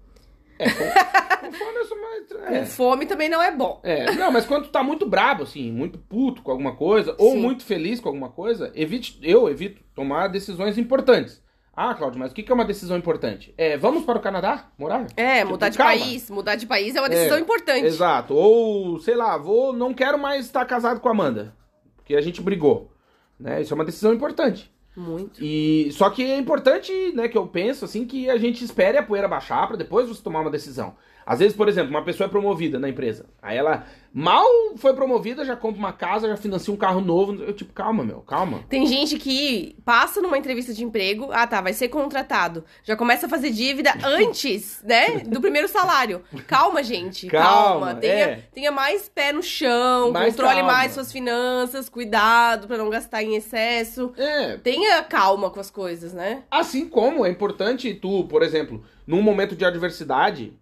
[0.59, 2.31] É, com, com fome eu sou mais...
[2.55, 2.59] é.
[2.61, 3.81] Com fome também não é bom.
[3.83, 7.33] É, não, mas quando tu tá muito brabo, assim, muito puto com alguma coisa, ou
[7.33, 7.41] Sim.
[7.41, 11.43] muito feliz com alguma coisa, evite, eu evito tomar decisões importantes.
[11.81, 13.55] Ah, Cláudio, mas o que que é uma decisão importante?
[13.57, 15.07] É, vamos para o Canadá morar?
[15.17, 15.93] É, Tipo, mudar de calma.
[15.93, 16.29] país.
[16.29, 17.87] Mudar de país é uma decisão É, importante.
[17.87, 18.35] Exato.
[18.35, 21.55] Ou, sei lá, vou, não quero mais estar casado com a Amanda,
[21.97, 22.91] porque a gente brigou.
[23.39, 23.63] Né?
[23.63, 24.71] Isso é uma decisão importante.
[24.97, 25.43] Muito.
[25.43, 29.03] E só que é importante, né, que eu penso assim que a gente espere a
[29.03, 30.97] poeira baixar pra depois você tomar uma decisão.
[31.29, 33.27] Às vezes, por exemplo, uma pessoa é promovida na empresa.
[33.43, 34.47] Aí ela mal
[34.79, 37.35] foi promovida, já compra uma casa, já financia um carro novo.
[37.43, 38.65] Eu tipo, calma, meu, calma.
[38.67, 42.65] Tem gente que passa numa entrevista de emprego, ah tá, vai ser contratado.
[42.83, 46.23] Já começa a fazer dívida antes, né, do primeiro salário.
[46.47, 47.27] Calma, gente.
[47.27, 48.37] Calma, Tenha, é.
[48.55, 50.73] tenha mais pé no chão, Mais controle calma.
[50.73, 54.15] mais suas finanças, cuidado pra não gastar em excesso.
[54.17, 56.45] É, Tenha calma com as coisas, né?
[56.51, 60.57] Assim como é importante tu, por exemplo, num momento de adversidade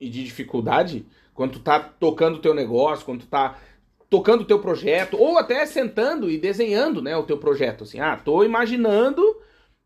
[0.00, 3.58] e de dificuldade, quando tu tá tocando o teu negócio, quando tu tá
[4.10, 8.16] tocando o teu projeto, ou até sentando e desenhando, né, o teu projeto, assim, ah,
[8.16, 9.22] tô imaginando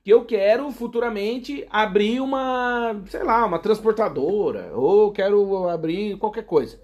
[0.04, 6.80] que eu quero futuramente abrir uma, sei lá, uma transportadora, ou quero abrir qualquer coisa.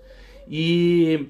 [0.48, 1.28] E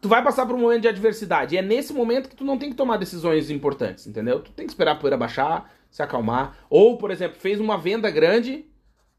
[0.00, 1.54] tu vai passar por um momento de adversidade.
[1.54, 4.40] E é nesse momento que tu não tem que tomar decisões importantes, entendeu?
[4.40, 6.56] Tu tem que esperar a poeira baixar, se acalmar.
[6.70, 8.64] Ou, por exemplo, fez uma venda grande,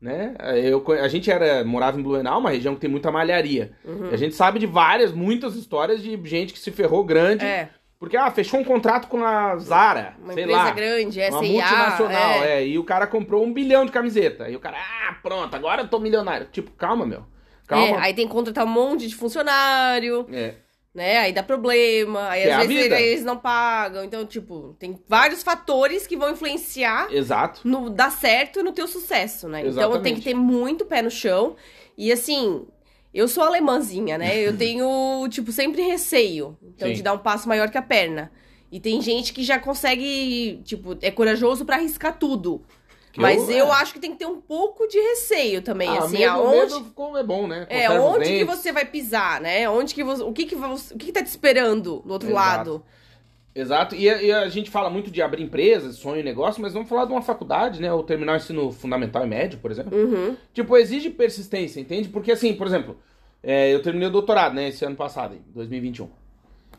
[0.01, 0.33] né?
[0.63, 3.71] Eu, a gente era morava em Blumenau, uma região que tem muita malharia.
[3.83, 4.09] Uhum.
[4.11, 7.43] A gente sabe de várias, muitas histórias de gente que se ferrou grande.
[7.45, 10.71] É, Porque, ah, fechou um contrato com a Zara, uma sei empresa lá.
[10.71, 11.51] grande, Uma SIA.
[11.51, 12.61] multinacional, é.
[12.61, 12.67] é.
[12.67, 14.49] E o cara comprou um bilhão de camiseta.
[14.49, 16.47] E o cara, ah, pronto, agora eu tô milionário.
[16.49, 17.19] Tipo, calma, meu.
[17.19, 17.99] É, Calma.
[18.01, 20.55] aí tem que contratar um monte de funcionário, É.
[20.99, 21.17] né?
[21.19, 22.99] Aí dá problema, aí Que é às vezes vida.
[22.99, 24.03] eles não pagam.
[24.03, 27.61] Então, tipo, tem vários fatores que vão influenciar Exato.
[27.63, 29.59] no dar certo e no teu sucesso, né?
[29.61, 30.03] Então Exatamente.
[30.03, 31.55] tem que ter muito pé no chão.
[31.97, 32.67] E assim,
[33.13, 34.37] eu sou alemãzinha, né?
[34.37, 36.57] Eu tenho, tipo, sempre receio.
[36.61, 36.95] Então, Sim.
[36.95, 38.29] de dar um passo maior que a perna.
[38.69, 42.61] E tem gente que já consegue, tipo, é corajoso pra arriscar tudo.
[43.17, 43.71] Mas eu, é.
[43.71, 46.73] acho que tem que ter um pouco de receio também, Ah, assim, medo, aonde.
[46.73, 47.65] medo como é bom, né?
[47.69, 49.69] É, Conserva onde que você vai pisar, né?
[49.69, 52.29] Onde que você, o que que, você, o que que tá te esperando do outro
[52.29, 52.69] Exato.
[52.69, 52.85] lado?
[53.53, 56.71] Exato, e a, e a gente fala muito de abrir empresas, sonho e negócio, mas
[56.71, 57.91] vamos falar de uma faculdade, né?
[57.91, 59.97] Ou terminar o ensino fundamental e médio, por exemplo.
[59.97, 60.37] Uhum.
[60.53, 62.09] Tipo, exige persistência, entende?
[62.09, 62.97] Porque assim, por exemplo,
[63.41, 66.09] é, eu terminei o doutorado, né, esse ano passado, em 2021.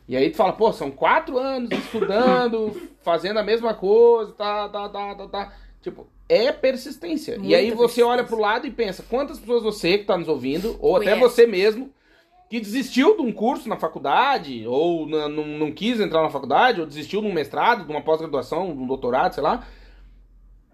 [0.09, 4.89] E aí tu fala, pô, são quatro anos estudando, fazendo a mesma coisa, tá, tá,
[4.89, 5.53] tá, tá, tá.
[5.81, 7.35] Tipo, é persistência.
[7.35, 10.29] e Muita aí você olha pro lado e pensa, quantas pessoas você que tá nos
[10.29, 11.21] ouvindo, ou até Conhece.
[11.21, 11.91] você mesmo,
[12.49, 16.81] que desistiu de um curso na faculdade, ou na- não, não quis entrar na faculdade,
[16.81, 19.67] ou desistiu de um mestrado, de uma pós-graduação, de um doutorado, sei lá.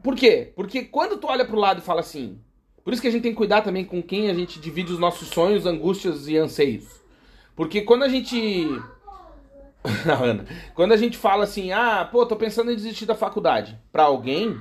[0.03, 0.53] Por quê?
[0.55, 2.39] Porque quando tu olha pro lado e fala assim,
[2.85, 4.99] por isso que a gente tem que cuidar também com quem a gente divide os
[4.99, 6.85] nossos sonhos, angústias e anseios.
[7.57, 8.69] Porque quando a gente.
[10.23, 10.45] Ana.
[10.75, 14.57] Quando a gente fala assim, ah, pô, tô pensando em desistir da faculdade pra alguém,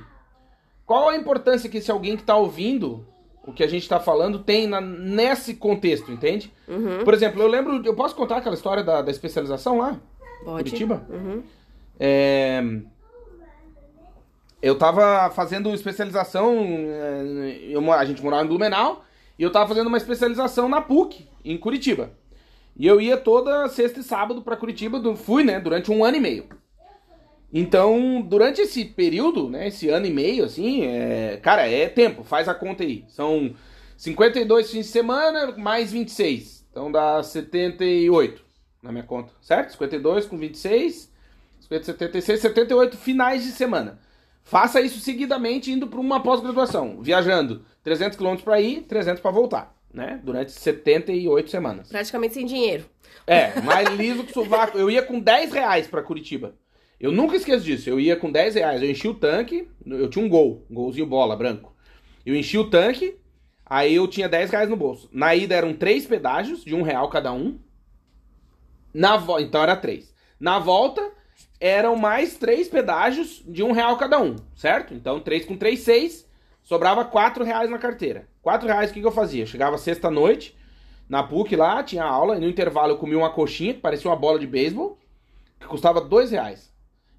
[0.86, 3.04] qual a importância que esse alguém que tá ouvindo
[3.46, 6.52] o que a gente tá falando tem na- nesse contexto, entende?
[6.66, 7.04] Uhum.
[7.04, 7.80] Por exemplo, eu lembro.
[7.84, 10.00] Eu posso contar aquela história da, da especialização lá?
[10.44, 10.64] Pode.
[10.64, 11.06] Curitiba?
[11.08, 11.42] Uhum.
[11.98, 12.62] É,
[14.62, 16.56] Eu tava fazendo especialização.
[16.58, 19.04] é, eu a gente morava em Blumenau.
[19.38, 22.10] E eu tava fazendo uma especialização na PUC, em Curitiba.
[22.74, 25.00] E eu ia toda sexta e sábado pra Curitiba.
[25.14, 25.60] Fui, né?
[25.60, 26.46] Durante um ano e meio.
[27.52, 29.68] Então, durante esse período, né?
[29.68, 33.04] Esse ano e meio, assim, é, cara, é tempo, faz a conta aí.
[33.08, 33.54] São
[33.96, 36.66] 52 fins de semana, mais 26.
[36.70, 38.44] Então dá 78
[38.82, 39.72] na minha conta, certo?
[39.72, 41.10] 52 com 26,
[41.60, 43.98] 50, 76, 78 finais de semana.
[44.44, 49.74] Faça isso seguidamente indo para uma pós-graduação, viajando 300 km para ir, 300 para voltar,
[49.92, 50.20] né?
[50.22, 51.88] Durante 78 semanas.
[51.88, 52.84] Praticamente sem dinheiro.
[53.26, 54.78] É, mais liso que sovaco.
[54.78, 56.54] Eu ia com 10 reais pra Curitiba.
[56.98, 57.88] Eu nunca esqueço disso.
[57.88, 61.06] Eu ia com 10 reais, eu enchi o tanque, eu tinha um gol, um golzinho
[61.06, 61.74] bola, branco.
[62.24, 63.16] Eu enchi o tanque,
[63.64, 65.08] aí eu tinha 10 reais no bolso.
[65.12, 67.58] Na ida eram três pedágios, de um real cada um.
[68.92, 69.38] Na vo...
[69.38, 70.14] Então era três.
[70.40, 71.12] Na volta,
[71.60, 74.94] eram mais três pedágios de um real cada um, certo?
[74.94, 76.26] Então, três com três, seis.
[76.62, 78.26] Sobrava quatro reais na carteira.
[78.42, 79.42] Quatro reais, o que, que eu fazia?
[79.42, 80.56] Eu chegava sexta-noite,
[81.08, 84.16] na PUC lá, tinha aula, e no intervalo eu comia uma coxinha, que parecia uma
[84.16, 84.98] bola de beisebol,
[85.60, 86.74] que custava dois reais.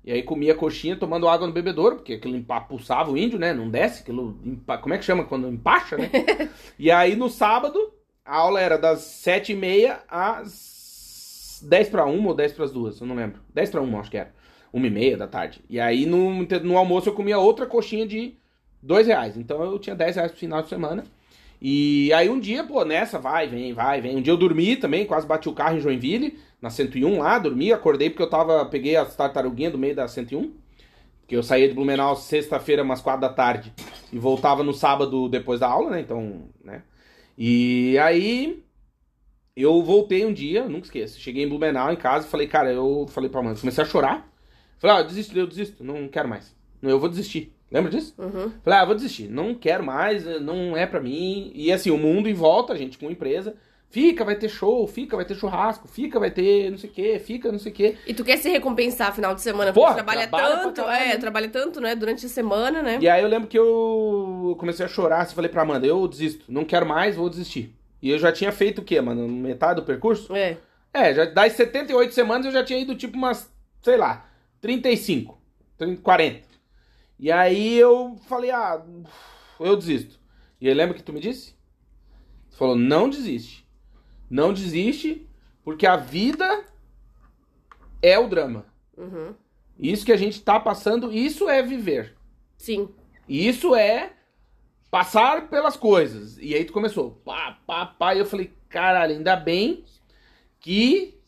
[0.08, 3.54] E aí comia coxinha tomando água no bebedouro, porque aquilo empapulsava o índio, né?
[3.54, 4.40] Não desce, aquilo.
[4.82, 6.10] Como é que chama quando empacha, né?
[6.80, 7.92] e aí no sábado,
[8.24, 12.72] a aula era das sete e meia às dez para uma ou dez para as
[12.72, 13.42] duas, eu não lembro.
[13.54, 14.34] Dez para uma, acho que era.
[14.72, 15.62] Uma e meia da tarde.
[15.70, 16.32] E aí no,
[16.64, 18.38] no almoço eu comia outra coxinha de
[18.82, 19.36] dois reais.
[19.36, 21.04] Então eu tinha dez reais pro final de semana.
[21.62, 24.16] E aí um dia, pô, nessa, vai, vem, vai, vem.
[24.16, 27.72] Um dia eu dormi também, quase bati o carro em Joinville, na 101 lá, dormi,
[27.72, 30.54] acordei porque eu tava, peguei as tartaruguinhas do meio da 101.
[31.28, 33.74] Que eu saía de Blumenau sexta-feira, umas quatro da tarde,
[34.14, 36.00] e voltava no sábado depois da aula, né?
[36.00, 36.84] Então, né?
[37.38, 38.64] E aí
[39.54, 41.20] eu voltei um dia, nunca esqueço.
[41.20, 44.32] Cheguei em Blumenau em casa e falei, cara, eu falei pra mãe, comecei a chorar.
[44.80, 46.56] Falei, ah, eu desisto, eu desisto, não quero mais.
[46.82, 47.54] Eu vou desistir.
[47.70, 48.14] Lembra disso?
[48.18, 48.52] Uhum.
[48.64, 49.28] Falei, ah, vou desistir.
[49.28, 51.52] Não quero mais, não é pra mim.
[51.54, 53.56] E assim, o mundo em volta, a gente com empresa.
[53.90, 57.20] Fica, vai ter show, fica, vai ter churrasco, fica, vai ter não sei o que,
[57.20, 57.98] fica, não sei o que.
[58.06, 61.50] E tu quer se recompensar final de semana, porque Porra, trabalha, trabalha tanto, é, trabalha
[61.50, 63.00] tanto, né, durante a semana, né?
[63.02, 66.52] E aí eu lembro que eu comecei a chorar, assim, falei pra Amanda, eu desisto,
[66.52, 67.74] não quero mais, vou desistir.
[68.02, 69.28] E eu já tinha feito o quê, mano?
[69.28, 70.36] Metade do percurso?
[70.36, 70.58] É.
[70.94, 75.38] É, já das 78 semanas eu já tinha ido tipo umas, sei lá, 35,
[75.78, 76.42] 30, 40.
[77.20, 78.82] E aí eu falei, ah,
[79.60, 80.20] eu desisto.
[80.60, 81.56] E aí lembra que tu me disse?
[82.50, 83.67] Tu falou, não desiste.
[84.30, 85.28] Não desiste,
[85.64, 86.66] porque a vida
[88.02, 88.66] é o drama.
[88.98, 89.34] Uhum.
[89.80, 92.16] Isso que a gente tá passando, isso é viver.
[92.58, 92.90] Sim.
[93.28, 94.14] Isso é
[94.90, 96.38] passar pelas coisas.
[96.40, 98.16] E aí tu começou, pá, pá, pá.
[98.16, 99.84] E eu falei, caralho, ainda bem
[100.60, 101.20] que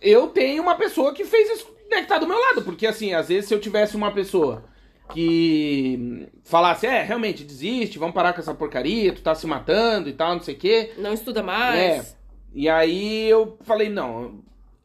[0.00, 2.62] eu tenho uma pessoa que fez isso, né, que tá do meu lado.
[2.62, 4.64] Porque assim, às vezes se eu tivesse uma pessoa
[5.12, 10.12] que falasse, é, realmente, desiste, vamos parar com essa porcaria, tu tá se matando e
[10.12, 10.92] tal, não sei o quê.
[10.98, 12.16] Não estuda mais.
[12.54, 14.40] E aí eu falei, não.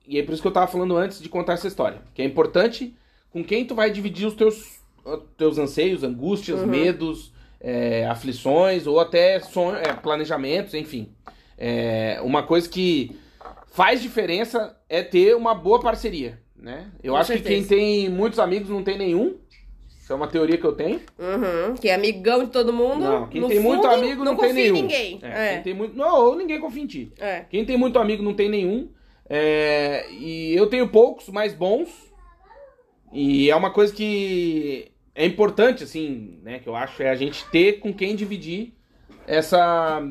[0.07, 2.01] E é por isso que eu tava falando antes de contar essa história.
[2.13, 2.95] Que é importante
[3.29, 4.79] com quem tu vai dividir os teus,
[5.37, 6.67] teus anseios, angústias, Uhum.
[6.67, 11.09] medos, é, aflições, ou até sonho, é, planejamentos, enfim.
[11.57, 13.17] É, uma coisa que
[13.73, 16.89] faz diferença é ter uma boa parceria, né?
[17.03, 17.69] Eu Com acho que quem certeza.
[17.69, 19.35] tem muitos amigos não tem nenhum.
[20.07, 21.01] Isso é uma teoria que eu tenho.
[21.19, 21.75] Uhum.
[21.75, 23.01] Que é amigão de todo mundo.
[23.01, 24.77] Não, quem tem muito fundo, amigo não, confia tem nenhum.
[24.77, 25.19] em ninguém.
[25.21, 25.53] É, É.
[25.55, 27.11] Quem tem muito, não, ou ninguém confia em ti.
[27.19, 27.41] É.
[27.41, 28.89] Quem tem muito amigo não tem nenhum.
[29.29, 31.89] É, e eu tenho poucos, mas bons.
[33.11, 36.59] E é uma coisa que é importante, assim, né?
[36.59, 38.75] Que eu acho é a gente ter com quem dividir
[39.27, 40.09] essa,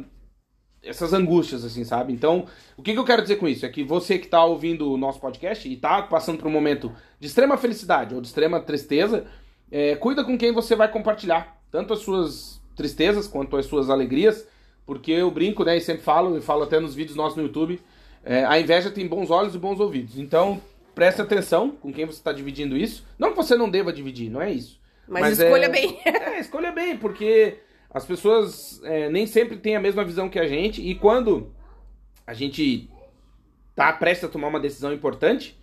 [0.84, 2.12] essas angústias, assim, sabe?
[2.12, 2.44] Então,
[2.76, 3.64] o que, que eu quero dizer com isso?
[3.64, 6.94] É que você que tá ouvindo o nosso podcast e tá passando por um momento
[7.18, 9.26] de extrema felicidade ou de extrema tristeza,
[9.70, 11.60] é, cuida com quem você vai compartilhar.
[11.70, 14.46] Tanto as suas tristezas quanto as suas alegrias.
[14.84, 15.76] Porque eu brinco, né?
[15.76, 17.80] E sempre falo, e falo até nos vídeos nossos no YouTube.
[18.24, 20.18] é, a inveja tem bons olhos e bons ouvidos.
[20.18, 20.60] Então,
[20.94, 23.04] preste atenção com quem você está dividindo isso.
[23.18, 24.80] Não que você não deva dividir, não é isso.
[25.08, 25.98] Mas, é- escolha bem.
[26.04, 27.58] É, escolha bem, porque
[27.90, 30.80] as pessoas é, nem sempre têm a mesma visão que a gente.
[30.82, 31.52] E quando
[32.26, 32.88] a gente
[33.74, 35.56] tá prestes a tomar uma decisão importante,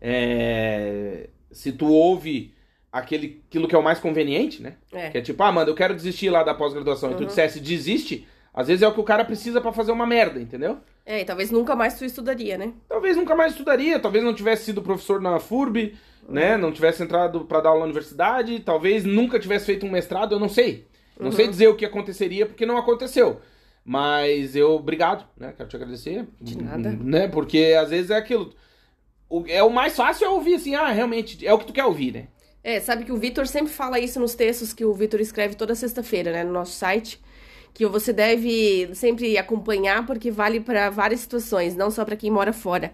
[0.00, 2.52] é, se tu ouve
[2.92, 4.74] aquele, aquilo que é o mais conveniente, né?
[4.92, 5.10] É.
[5.10, 7.10] Que é tipo, ah, mano, eu quero desistir lá da pós-graduação.
[7.10, 7.26] E tu Uhum.
[7.26, 10.78] dissesse, desiste, às vezes é o que o cara precisa pra fazer uma merda, entendeu?
[11.06, 12.72] É, e talvez nunca mais tu estudaria, né?
[12.88, 15.94] Talvez nunca mais estudaria, talvez não tivesse sido professor na FURB,
[16.28, 16.56] né?
[16.56, 20.38] Não tivesse entrado pra dar aula na universidade, talvez nunca tivesse feito um mestrado, eu
[20.40, 20.86] não sei.
[21.18, 23.40] Não sei dizer o que aconteceria porque não aconteceu.
[23.84, 25.52] Mas eu, obrigado, né?
[25.56, 26.26] Quero te agradecer.
[26.40, 26.90] De nada.
[26.92, 27.28] Né?
[27.28, 28.52] Porque às vezes é aquilo.
[29.28, 31.84] O, é o mais fácil é ouvir assim, ah, realmente, é o que tu quer
[31.84, 32.28] ouvir, né?
[32.62, 35.74] É, sabe que o Vitor sempre fala isso nos textos que o Vitor escreve toda
[35.74, 37.20] sexta-feira, né, no nosso site,
[37.72, 42.52] que você deve sempre acompanhar porque vale para várias situações, não só para quem mora
[42.52, 42.92] fora.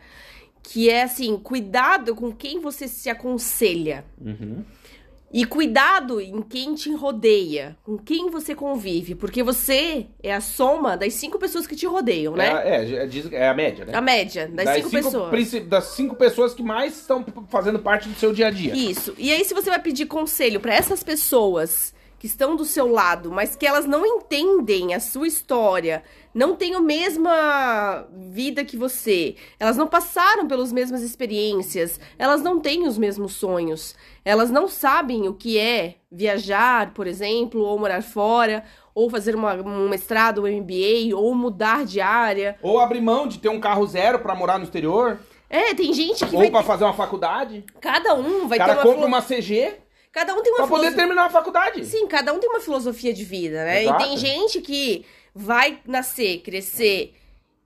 [0.63, 4.05] Que é assim, cuidado com quem você se aconselha.
[4.21, 4.65] Uhum.
[5.33, 10.97] E cuidado em quem te rodeia, com quem você convive, porque você é a soma
[10.97, 12.63] das cinco pessoas que te rodeiam, É, né?
[12.65, 13.93] é, é, diz- é a média, né?
[13.95, 15.31] A média das, cinco, pessoas.
[15.31, 18.75] princi- das cinco pessoas que mais estão fazendo parte do seu dia a dia.
[18.75, 19.15] Isso.
[19.19, 23.31] E aí, se você vai pedir conselho pra essas pessoas que estão do seu lado,
[23.31, 26.03] mas que elas não entendem a sua história,
[26.35, 32.59] não têm a mesma vida que você, elas não passaram pelas mesmas experiências, elas não
[32.59, 38.03] têm os mesmos sonhos, elas não sabem o que é viajar, por exemplo, ou morar
[38.03, 42.57] fora, ou fazer uma, um mestrado, um MBA, ou mudar de área.
[42.63, 45.19] Ou abrir mão de ter um carro zero pra morar no exterior.
[45.49, 47.65] É, tem gente que ou vai pra fazer uma faculdade.
[47.81, 49.75] cada um vai cara ter uma, compra uma CG
[50.17, 51.85] cada um tem uma pra poder terminar a faculdade.
[51.85, 53.83] Sim, cada um tem uma filosofia de vida, né?
[53.85, 54.03] Exato.
[54.03, 57.13] E tem gente que vai nascer, crescer,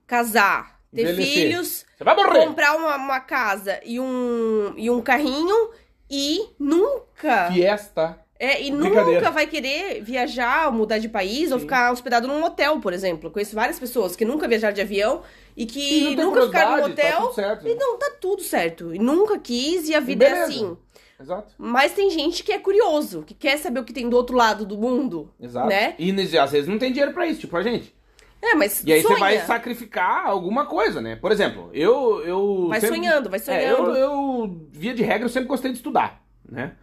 [0.05, 1.33] casar, ter Envelhecer.
[1.33, 2.45] filhos, Você vai morrer.
[2.45, 5.69] comprar uma, uma casa e um, e um carrinho
[6.09, 7.49] e nunca.
[7.51, 8.19] Fiesta.
[8.37, 11.65] É, e nunca vai querer viajar, mudar de país ou Sim.
[11.65, 13.27] ficar hospedado num hotel, por exemplo.
[13.27, 15.21] Eu conheço várias pessoas que nunca viajaram de avião
[15.55, 17.21] e E que tem nunca ficaram no curiosidade, tá hotel.
[17.27, 17.67] tudo certo.
[17.67, 18.95] e não, tá tudo certo.
[18.95, 20.45] E nunca quis e a vida é beleza.
[20.51, 20.77] assim.
[21.21, 21.53] Exato.
[21.57, 24.65] Mas tem gente que é curioso, que quer saber o que tem do outro lado
[24.65, 25.31] do mundo.
[25.39, 25.67] Exato.
[25.67, 25.95] Né?
[25.99, 27.93] E às vezes não tem dinheiro pra isso, tipo a gente.
[28.41, 29.13] É, mas E aí sonha.
[29.13, 31.15] você vai sacrificar alguma coisa, né?
[31.15, 32.21] Por exemplo, eu.
[32.25, 33.95] eu Vai sempre- sonhando, vai É, eu, sonhando.
[33.97, 36.73] eu, via de regra, eu sempre gostei de estudar, né?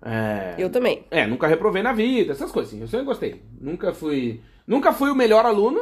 [0.00, 1.04] É, Eu também.
[1.10, 2.80] é, nunca reprovei na vida, essas coisas assim.
[2.80, 3.42] Eu sempre gostei.
[3.60, 4.40] Nunca fui.
[4.64, 5.80] Nunca fui o melhor aluno,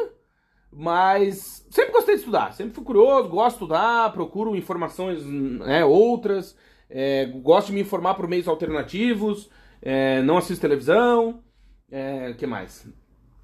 [0.73, 2.53] mas sempre gostei de estudar.
[2.55, 6.57] Sempre fui curioso, gosto de estudar, procuro informações né, outras,
[6.89, 9.51] é, gosto de me informar por meios alternativos,
[9.83, 11.43] é, não assisto televisão.
[11.91, 12.87] É, que mais?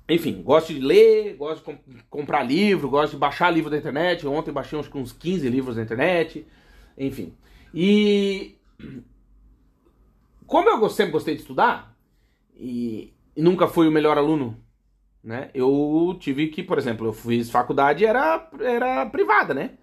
[0.08, 1.78] Enfim, gosto de ler, gosto de com-
[2.10, 4.26] comprar livro, gosto de baixar livro da internet.
[4.26, 6.46] Ontem baixei que uns 15 livros da internet.
[6.98, 7.34] Enfim.
[7.72, 8.56] E
[10.46, 11.96] como eu sempre gostei de estudar
[12.54, 14.56] e, e nunca fui o melhor aluno,
[15.22, 15.50] né?
[15.54, 19.78] Eu tive que, por exemplo, eu fiz faculdade era era privada, né?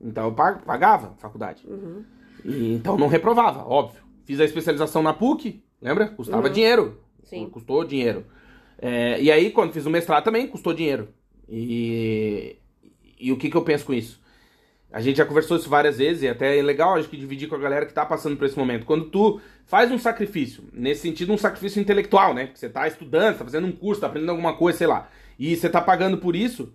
[0.00, 1.66] Então eu pa- pagava faculdade.
[1.66, 2.04] Uhum.
[2.46, 4.00] E, então não reprovava, óbvio.
[4.24, 6.08] Fiz a especialização na PUC, lembra?
[6.08, 6.52] Custava Uhum.
[6.52, 7.00] dinheiro.
[7.24, 7.48] Sim.
[7.50, 8.24] Custou dinheiro.
[8.78, 11.08] É, e aí, quando fiz o mestrado também, custou dinheiro.
[11.48, 12.56] E,
[13.18, 14.20] e o que, que eu penso com isso?
[14.92, 17.56] A gente já conversou isso várias vezes e até é legal acho que dividir com
[17.56, 18.86] a galera que tá passando por esse momento.
[18.86, 22.46] Quando tu faz um sacrifício, nesse sentido um sacrifício intelectual, né?
[22.46, 25.54] Que você tá estudando, tá fazendo um curso, tá aprendendo alguma coisa, sei lá, e
[25.56, 26.72] você tá pagando por isso,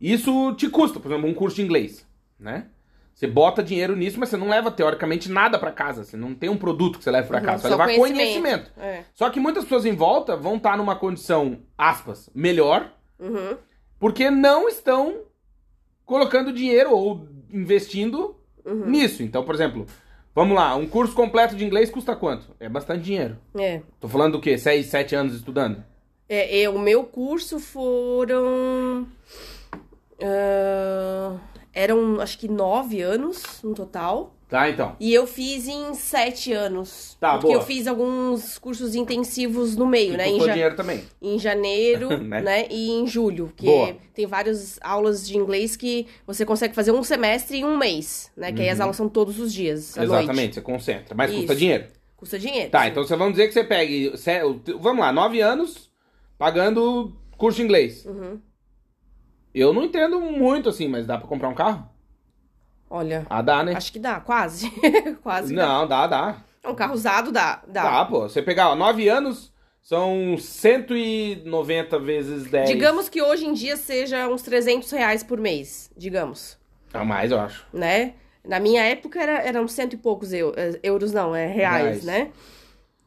[0.00, 2.06] isso te custa, por exemplo, um curso de inglês,
[2.38, 2.66] né?
[3.14, 6.48] Você bota dinheiro nisso, mas você não leva teoricamente nada pra casa, você não tem
[6.50, 8.70] um produto que você leva pra Uhum, casa, você vai levar conhecimento.
[8.72, 8.72] conhecimento.
[8.80, 9.04] É.
[9.14, 13.56] Só que muitas pessoas em volta vão estar numa condição, aspas, melhor, Uhum.
[14.00, 15.20] porque não estão
[16.04, 18.86] colocando dinheiro ou investindo Uhum.
[18.86, 19.22] nisso.
[19.22, 19.86] Então, por exemplo,
[20.34, 22.46] vamos lá, um curso completo de inglês custa quanto?
[22.58, 23.36] É bastante dinheiro.
[23.54, 23.82] É.
[24.00, 24.56] Tô falando do quê?
[24.58, 25.84] 6, 7 anos estudando?
[26.28, 29.06] É, é, o meu curso foram.
[30.22, 31.36] ah,
[31.72, 34.34] eram acho que nove anos no total.
[34.48, 34.94] Tá, então.
[35.00, 37.16] E eu fiz em sete anos.
[37.18, 37.56] Tá, porque boa.
[37.56, 40.28] eu fiz alguns cursos intensivos no meio, E né?
[40.28, 41.02] Em, ja- dinheiro também.
[41.22, 42.42] em janeiro, Né?
[42.42, 42.66] né?
[42.70, 43.50] E em julho.
[43.56, 43.96] Que Boa.
[44.12, 48.52] tem várias aulas de inglês que você consegue fazer um semestre em um mês, né?
[48.52, 50.02] Que aí as aulas são todos os dias, Uhum.
[50.02, 50.54] Exatamente, noite.
[50.56, 51.14] você concentra.
[51.14, 51.56] Mas custa Isso.
[51.56, 51.84] dinheiro.
[52.14, 52.70] Custa dinheiro.
[52.70, 52.88] Tá, sim.
[52.90, 54.12] então você vamos dizer que você pegue.
[54.78, 55.90] Vamos lá, 9 anos
[56.36, 58.04] pagando curso de inglês.
[58.04, 58.38] Uhum.
[59.54, 61.88] Eu não entendo muito assim, mas dá pra comprar um carro?
[62.88, 63.74] Olha, Ah, dá, né?
[63.74, 64.70] acho que dá, quase.
[65.22, 65.52] quase.
[65.54, 66.36] Não, dá, dá.
[66.62, 66.70] dá.
[66.70, 67.62] Um carro usado dá.
[67.66, 67.82] Dá.
[67.82, 68.20] Dá, pô.
[68.28, 72.68] Você pegar, ó, 9 anos são 190 vezes 10.
[72.68, 76.58] Digamos que hoje em dia seja uns 300 reais por mês, digamos,
[76.92, 77.66] A mais, eu acho.
[77.72, 78.14] né?
[78.46, 82.04] Na minha época era, eram cento e poucos eu- eh, euros, não, é reais, Reais.
[82.04, 82.30] né?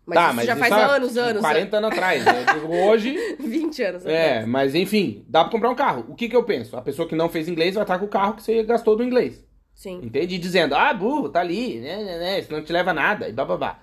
[0.05, 1.41] Mas tá, isso mas já faz há anos, anos.
[1.41, 2.23] 40 anos atrás.
[2.53, 4.05] Digo, hoje, 20 anos.
[4.05, 4.47] é, atrás.
[4.47, 6.05] mas enfim, dá pra comprar um carro.
[6.07, 6.77] O que que eu penso?
[6.77, 9.03] A pessoa que não fez inglês vai estar com o carro que você gastou do
[9.03, 9.43] inglês.
[9.73, 9.99] Sim.
[10.03, 10.37] Entende?
[10.37, 13.33] Dizendo, ah, burro, tá ali, né, né, né, isso não te leva a nada, e
[13.33, 13.79] bababá.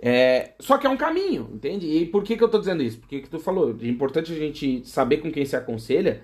[0.00, 1.86] É, só que é um caminho, entende?
[1.86, 2.98] E por que que eu tô dizendo isso?
[2.98, 6.22] Porque que tu falou, é importante a gente saber com quem se aconselha,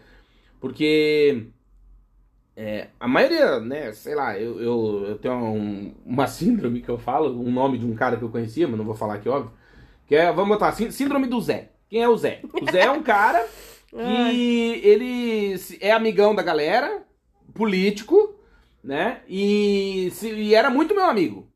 [0.61, 1.47] porque
[2.57, 6.99] é, a maioria, né, sei lá, eu, eu, eu tenho um- uma síndrome que eu
[6.99, 9.53] falo, um nome de um cara que eu conhecia, mas não vou falar aqui, óbvio,
[10.07, 11.71] que é, vamos botar, sí- síndrome do Zé.
[11.89, 12.41] Quem é o Zé?
[12.61, 13.47] O Zé é um cara
[13.91, 17.03] que ele é amigão da galera,
[17.55, 18.35] político,
[18.83, 19.23] né?
[19.29, 21.49] E, se- e era muito meu amigo.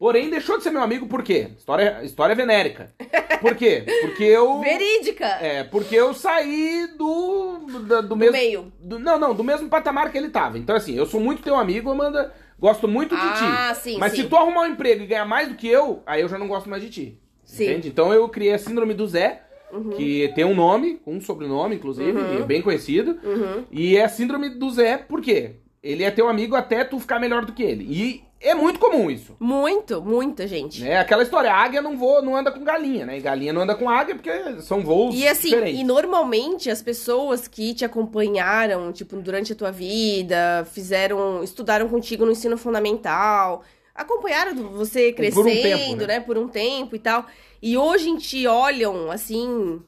[0.00, 1.48] Porém, deixou de ser meu amigo por quê?
[1.58, 2.90] História, história venérica.
[3.38, 3.84] Por quê?
[4.00, 4.58] Porque eu.
[4.64, 5.26] Verídica!
[5.42, 7.58] É, porque eu saí do.
[7.86, 8.32] da- do, do mesmo.
[8.32, 8.72] meio.
[8.80, 10.56] do- não, não, do mesmo patamar que ele tava.
[10.56, 12.32] Então, assim, eu sou muito teu amigo, Amanda.
[12.58, 13.44] Gosto muito de ti.
[13.44, 14.22] Ah, sim, Mas sim.
[14.22, 16.48] se tu arrumar um emprego e ganhar mais do que eu, aí eu já não
[16.48, 17.18] gosto mais de ti.
[17.44, 17.64] Sim.
[17.64, 17.88] Entende?
[17.88, 19.90] Então eu criei a síndrome do Zé, Uhum.
[19.90, 22.44] que tem um nome, um sobrenome, inclusive, Uhum.
[22.46, 23.18] bem conhecido.
[23.22, 23.64] Uhum.
[23.70, 25.56] E é a síndrome do Zé, por quê?
[25.82, 27.84] Ele é teu amigo até tu ficar melhor do que ele.
[27.84, 29.36] E é muito comum isso.
[29.38, 30.86] Muito, muita gente.
[30.86, 33.18] É aquela história, a águia não voa, não anda com galinha, né?
[33.18, 34.30] E galinha não anda com águia porque
[34.62, 35.80] são voos E assim, diferentes.
[35.80, 42.24] e normalmente as pessoas que te acompanharam, tipo, durante a tua vida, fizeram, estudaram contigo
[42.24, 43.62] no ensino fundamental,
[43.94, 46.06] acompanharam você Por um crescendo, tempo, né?
[46.06, 46.20] né?
[46.20, 47.26] Por um tempo e tal.
[47.62, 49.82] E hoje te olham, assim,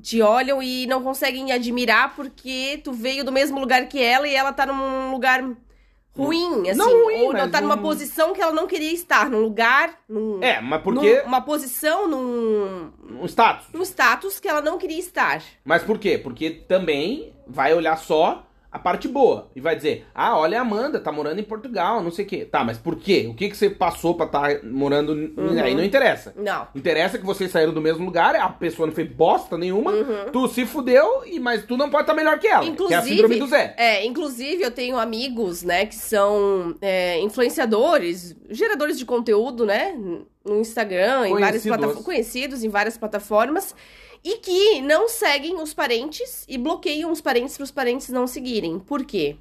[0.00, 4.34] te olham e não conseguem admirar porque tu veio do mesmo lugar que ela e
[4.34, 5.44] ela tá num lugar
[6.24, 6.78] ruim, assim.
[6.78, 9.40] Não ruim, ou não mas tá numa num- posição que ela não queria estar, num
[9.40, 11.20] lugar, num, É, mas porque...
[11.20, 13.66] num- uma posição, num, Um status.
[13.72, 15.42] num status que ela não queria estar.
[15.64, 16.18] Mas por quê?
[16.18, 19.50] Porque também vai olhar só a parte boa.
[19.56, 22.44] E vai dizer, ah, olha a Amanda, tá morando em Portugal, não sei o quê.
[22.44, 23.26] Tá, mas por quê?
[23.28, 25.14] O que, que você passou pra estar morando...
[25.14, 25.60] n- Uhum.
[25.62, 26.32] Aí não interessa.
[26.36, 26.68] Não.
[26.74, 30.30] Interessa que vocês saíram do mesmo lugar, a pessoa não fez bosta nenhuma, Uhum.
[30.32, 32.70] tu se fudeu, e, mas tu não pode estar melhor que ela.
[32.70, 33.74] que é a síndrome do Zé.
[33.76, 39.94] É, inclusive eu tenho amigos, né, que são é, influenciadores, geradores de conteúdo, né,
[40.44, 43.74] no Instagram, em várias plataformas, conhecidos em várias plataformas,
[44.22, 48.78] e que não seguem os parentes e bloqueiam os parentes para os parentes não seguirem.
[48.78, 49.36] Por quê?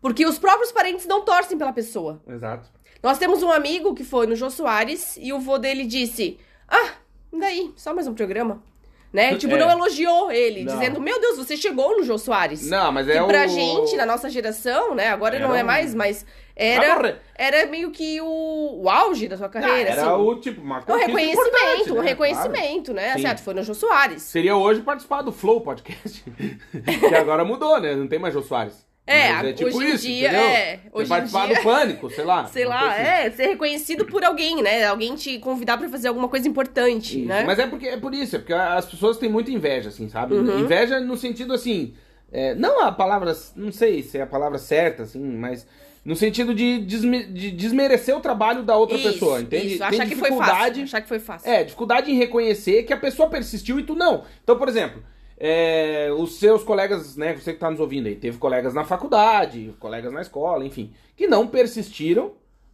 [0.00, 2.20] Porque os próprios parentes não torcem pela pessoa.
[2.26, 2.68] Exato.
[3.02, 6.94] Nós temos um amigo que foi no Jô Soares e o vô dele disse: Ah,
[7.32, 7.72] daí?
[7.76, 8.62] Só mais um programa.
[9.12, 9.34] Né?
[9.38, 9.58] Tipo, É.
[9.58, 10.72] não elogiou ele, Não.
[10.72, 12.68] dizendo: Meu Deus, você chegou no Jô Soares.
[12.70, 13.26] Não, mas Que é o...
[13.26, 15.08] pra gente, na nossa geração, né?
[15.08, 19.36] Agora Era não é um- mais, mas era, era meio que o, o auge da
[19.36, 19.90] sua carreira.
[19.90, 20.10] era assim.
[20.22, 22.08] o tipo, uma Um conquista importante, reconhecimento, um né?
[22.08, 23.12] reconhecimento, né?
[23.14, 23.22] Sim.
[23.22, 23.42] Certo?
[23.42, 24.22] Foi no Jô Soares.
[24.22, 26.22] Seria hoje participar do Flow Podcast.
[27.08, 27.94] que agora mudou, né?
[27.96, 28.86] Não tem mais Jô Soares.
[29.06, 30.44] É, Mas tipo hoje em isso, dia, entendeu?
[30.46, 32.46] é, Você hoje participar dia- do Pânico, sei lá.
[32.46, 33.02] Sei lá, assim.
[33.02, 34.84] é, ser reconhecido por alguém, né?
[34.86, 37.42] Alguém te convidar pra fazer alguma coisa importante, Isso, né?
[37.44, 40.34] Mas é porque é por isso, é porque as pessoas têm muita inveja, assim, sabe?
[40.34, 40.60] Uhum.
[40.60, 41.92] Inveja no sentido assim.
[42.32, 43.36] é, não a palavra.
[43.56, 45.66] Não sei se é a palavra certa, assim, mas.
[46.02, 49.66] No sentido de, desme- de desmerecer o trabalho da outra Isso, pessoa, entende?
[49.74, 50.38] Isso, Tem achar que foi fácil.
[50.44, 50.82] dificuldade.
[50.82, 51.50] Achar que foi fácil.
[51.50, 54.24] É, dificuldade em reconhecer que a pessoa persistiu e tu não.
[54.42, 55.02] Então, por exemplo,
[55.42, 59.74] é, os seus colegas, né, você que tá nos ouvindo aí, teve colegas na faculdade,
[59.80, 62.32] colegas na escola, enfim, que não persistiram,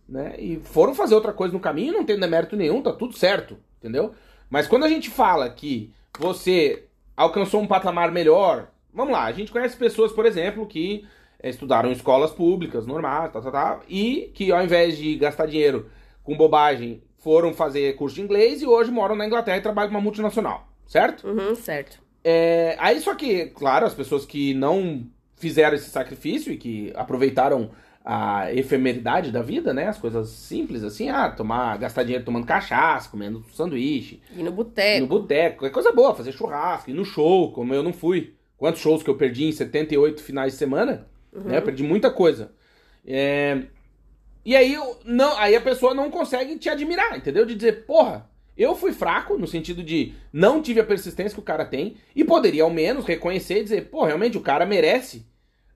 [0.08, 3.56] né, e foram fazer outra coisa no caminho, não tem demérito nenhum, tá tudo certo,
[3.78, 4.12] entendeu?
[4.50, 9.52] Mas quando a gente fala que você alcançou um patamar melhor, vamos lá, a gente
[9.52, 11.06] conhece pessoas, por exemplo, que
[11.40, 15.46] é, estudaram em escolas públicas, normais, tá, tá, tá, e que ao invés de gastar
[15.46, 15.88] dinheiro
[16.24, 19.96] com bobagem, foram fazer curso de inglês e hoje moram na Inglaterra e trabalham com
[19.96, 21.28] uma multinacional, certo?
[21.28, 22.05] Uhum, certo.
[22.28, 27.70] É, aí só que, claro, as pessoas que não fizeram esse sacrifício e que aproveitaram
[28.04, 29.86] a efemeridade da vida, né?
[29.86, 35.00] As coisas simples assim, ah, tomar, gastar dinheiro tomando cachaça, comendo sanduíche, E no boteco.
[35.02, 38.34] no boteco, qualquer coisa boa, fazer churrasco, ir no show, como eu não fui.
[38.58, 41.06] Quantos shows que eu perdi em 78 finais de semana?
[41.32, 41.58] Né?
[41.58, 42.50] Eu perdi muita coisa.
[43.06, 43.62] É,
[44.44, 47.44] E aí, não, aí a pessoa não consegue te admirar, entendeu?
[47.44, 51.44] De dizer, porra, eu fui fraco, no sentido de não tive a persistência que o
[51.44, 55.26] cara tem, e poderia ao menos reconhecer e dizer, pô, realmente o cara merece.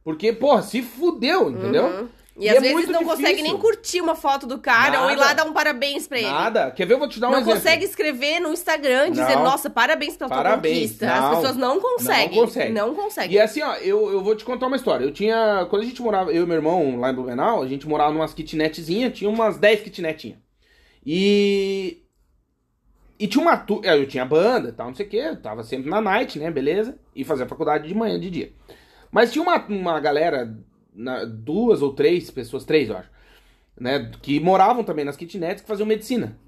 [0.03, 1.85] Porque, porra, se fudeu, entendeu?
[1.85, 2.09] Uhum.
[2.39, 3.45] E, E às é vezes não consegue difícil.
[3.53, 5.27] nem curtir uma foto do cara ou ir Nada.
[5.27, 6.27] lá dar um parabéns pra ele.
[6.27, 6.71] Nada.
[6.71, 6.95] Quer ver?
[6.95, 7.59] Eu vou te dar um não exemplo.
[7.59, 9.45] consegue escrever no Instagram dizer, Não.
[9.45, 10.75] nossa, parabéns pela tua Parabéns.
[10.75, 11.07] conquista.
[11.07, 11.15] Não.
[11.33, 12.29] As pessoas não conseguem.
[12.39, 12.73] Não consegue.
[12.73, 13.37] Não conseguem.
[13.37, 15.05] E assim, ó, eu, eu vou te contar uma história.
[15.05, 15.67] Eu tinha.
[15.69, 18.33] Quando a gente morava, eu e meu irmão lá em Blumenau, a gente morava numas
[18.33, 20.39] kitnetzinhas, tinha umas 10 kitnetinhas.
[21.05, 21.99] E.
[23.21, 23.57] E tinha uma.
[23.57, 23.81] Tu...
[23.85, 25.17] é, Eu tinha banda tal, não sei o quê.
[25.19, 26.51] Eu tava sempre na night, né?
[26.51, 26.99] Beleza?
[27.15, 28.53] E fazia faculdade de manhã, de dia.
[29.13, 30.57] Mas tinha uma, uma galera,
[30.95, 33.11] na- duas ou três pessoas, três, eu acho,
[33.79, 34.11] né?
[34.23, 36.39] Que moravam também nas kitnets que faziam medicina.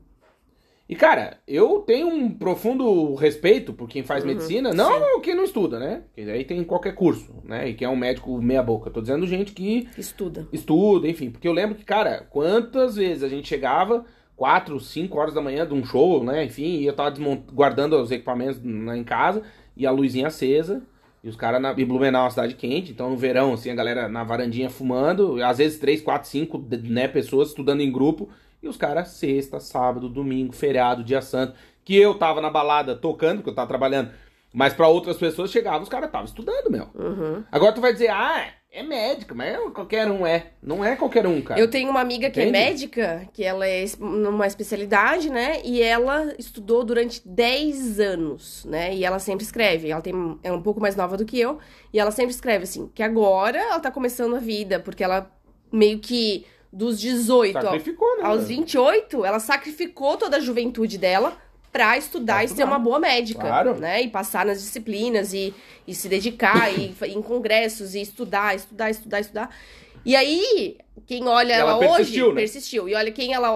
[0.88, 5.44] E, cara, eu tenho um profundo respeito por quem faz Uhum, medicina, não quem não
[5.44, 6.02] estuda, né?
[6.14, 7.68] Porque aí tem qualquer curso, né?
[7.68, 8.88] E quem é um médico meia-boca.
[8.88, 10.46] Eu tô dizendo gente que Estuda.
[10.52, 11.30] estuda, enfim.
[11.30, 14.04] Porque eu lembro que, cara, quantas vezes a gente chegava
[14.42, 16.44] 4, 5 horas da manhã de um show, né?
[16.44, 17.14] Enfim, e eu tava
[17.52, 19.40] guardando os equipamentos na- em casa
[19.76, 20.83] e a luzinha acesa.
[21.22, 23.74] E os caras na e Blumenau é uma cidade quente, então no verão, assim, a
[23.76, 28.66] galera na varandinha fumando, às vezes 3, 4, 5 né, pessoas estudando em grupo, e
[28.66, 33.50] os caras sexta, sábado, domingo, feriado, dia santo, que eu tava na balada tocando, porque
[33.50, 34.11] eu tava trabalhando,
[34.52, 36.88] mas pra outras pessoas chegava, os caras estavam estudando, meu.
[36.96, 37.44] Uhum.
[37.52, 40.46] Agora tu vai dizer, ah, é médico, mas qualquer um é.
[40.62, 41.61] Não é qualquer um, cara.
[41.61, 42.56] Eu tenho uma amiga que Entende?
[42.56, 45.61] é médica, que ela é numa especialidade, né?
[45.62, 48.94] E ela estudou durante 10 anos, né?
[48.94, 49.90] E ela sempre escreve.
[49.90, 51.58] Ela tem, é um pouco mais nova do que eu.
[51.92, 55.31] E ela sempre escreve assim, que agora ela tá começando a vida, porque ela
[55.70, 58.25] meio que dos 18 ao- Sacrificou, né?
[58.25, 61.37] aos 28, ela sacrificou toda a juventude dela
[61.73, 63.77] pra estudar Pra e ser uma boa médica, Claro.
[63.77, 64.02] né?
[64.02, 65.54] E passar nas disciplinas e,
[65.88, 69.56] e se dedicar e em congressos e estudar, estudar, estudar, estudar.
[70.04, 72.40] E aí, quem olha Ela ela, persistiu, hoje, né?
[72.40, 72.88] persistiu.
[72.88, 73.52] E olha quem ela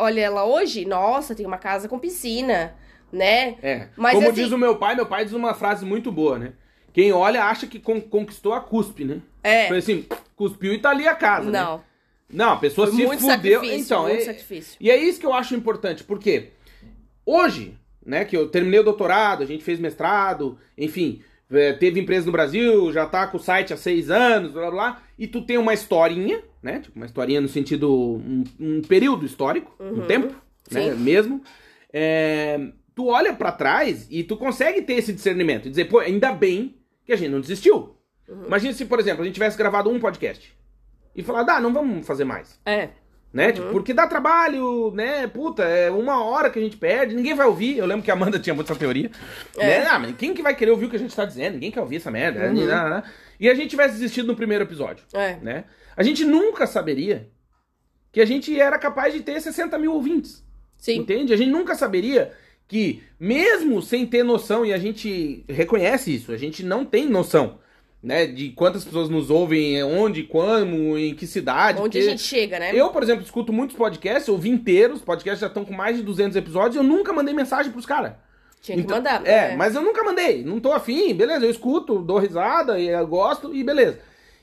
[0.00, 2.74] olha ela hoje, nossa, tem uma casa com piscina,
[3.12, 3.56] né?
[3.62, 3.88] É.
[3.96, 6.52] Mas, Como assim- diz o meu pai, meu pai diz uma frase muito boa, né?
[6.92, 9.20] Quem olha acha que con- conquistou a cuspe, né?
[9.44, 9.68] É.
[9.68, 11.60] Foi assim, cuspiu e tá ali a casa, né?
[11.62, 11.82] Não.
[12.32, 13.60] Não, a pessoa Foi se muito fudeu.
[13.60, 14.76] sacrifício, Então, muito é- sacrifício.
[14.80, 16.50] E é isso que eu acho importante, porque
[17.30, 17.74] hoje,
[18.04, 22.32] né, que eu terminei o doutorado, a gente fez mestrado, enfim, é, teve empresa no
[22.32, 25.58] Brasil, já tá com o site há seis anos, blá blá, blá e tu tem
[25.58, 26.80] uma historinha, né?
[26.80, 27.92] Tipo, uma historinha no sentido.
[27.92, 30.34] um, um período histórico, um tempo,
[30.70, 30.92] né?
[30.92, 30.94] Sim.
[30.94, 31.42] Mesmo.
[31.92, 32.58] É,
[32.94, 36.76] tu olha pra trás e tu consegue ter esse discernimento e dizer, pô, ainda bem
[37.04, 37.96] que a gente não desistiu.
[38.46, 40.56] Imagina se, por exemplo, a gente tivesse gravado um podcast
[41.16, 42.90] e falar, ah, não vamos fazer mais É.
[43.32, 43.52] né?
[43.52, 45.26] Tipo, porque dá trabalho, né?
[45.26, 47.78] Puta, é uma hora que a gente perde, ninguém vai ouvir.
[47.78, 49.10] Eu lembro que a Amanda tinha muito essa teoria.
[49.56, 49.66] É.
[49.80, 49.86] Né?
[49.86, 51.54] Ah, mas quem que vai querer ouvir o que a gente tá dizendo?
[51.54, 52.40] Ninguém quer ouvir essa merda.
[52.40, 52.50] né?
[52.52, 53.02] Né, né.
[53.38, 55.36] E a gente tivesse desistido no primeiro episódio, É.
[55.42, 55.64] né?
[55.96, 57.28] A gente nunca saberia
[58.12, 60.44] que a gente era capaz de ter 60 mil ouvintes.
[60.76, 60.96] Sim.
[60.98, 61.32] Entende?
[61.32, 62.32] A gente nunca saberia
[62.66, 67.58] que, mesmo sem ter noção, e a gente reconhece isso, a gente não tem noção,
[68.02, 68.26] né?
[68.26, 71.80] De quantas pessoas nos ouvem, onde, como, em que cidade.
[71.80, 72.72] Onde a gente chega, né?
[72.74, 76.02] eu, por exemplo, escuto muitos podcasts, ouvi inteiros, os podcasts já estão com mais de
[76.02, 78.12] 200 episódios, e eu nunca mandei mensagem pros caras.
[78.62, 79.26] Tinha que Então- mandar.
[79.26, 83.06] É, mas eu nunca mandei, não tô afim, beleza, eu escuto, dou risada, e eu
[83.06, 83.98] gosto, e beleza.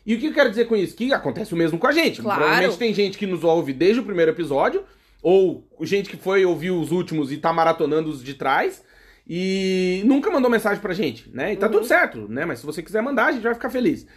[0.06, 0.96] E o que eu quero dizer com isso?
[0.96, 2.22] Que acontece o mesmo com a gente.
[2.22, 2.40] Claro.
[2.40, 4.84] Provavelmente tem gente que nos ouve desde o primeiro episódio,
[5.22, 8.82] ou gente que foi ouvir os últimos e tá maratonando os de trás,
[9.30, 11.54] e nunca mandou mensagem pra gente, né?
[11.54, 12.46] E tá tudo certo, né?
[12.46, 14.08] Mas se você quiser mandar, a gente vai ficar feliz.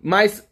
[0.00, 0.48] Mas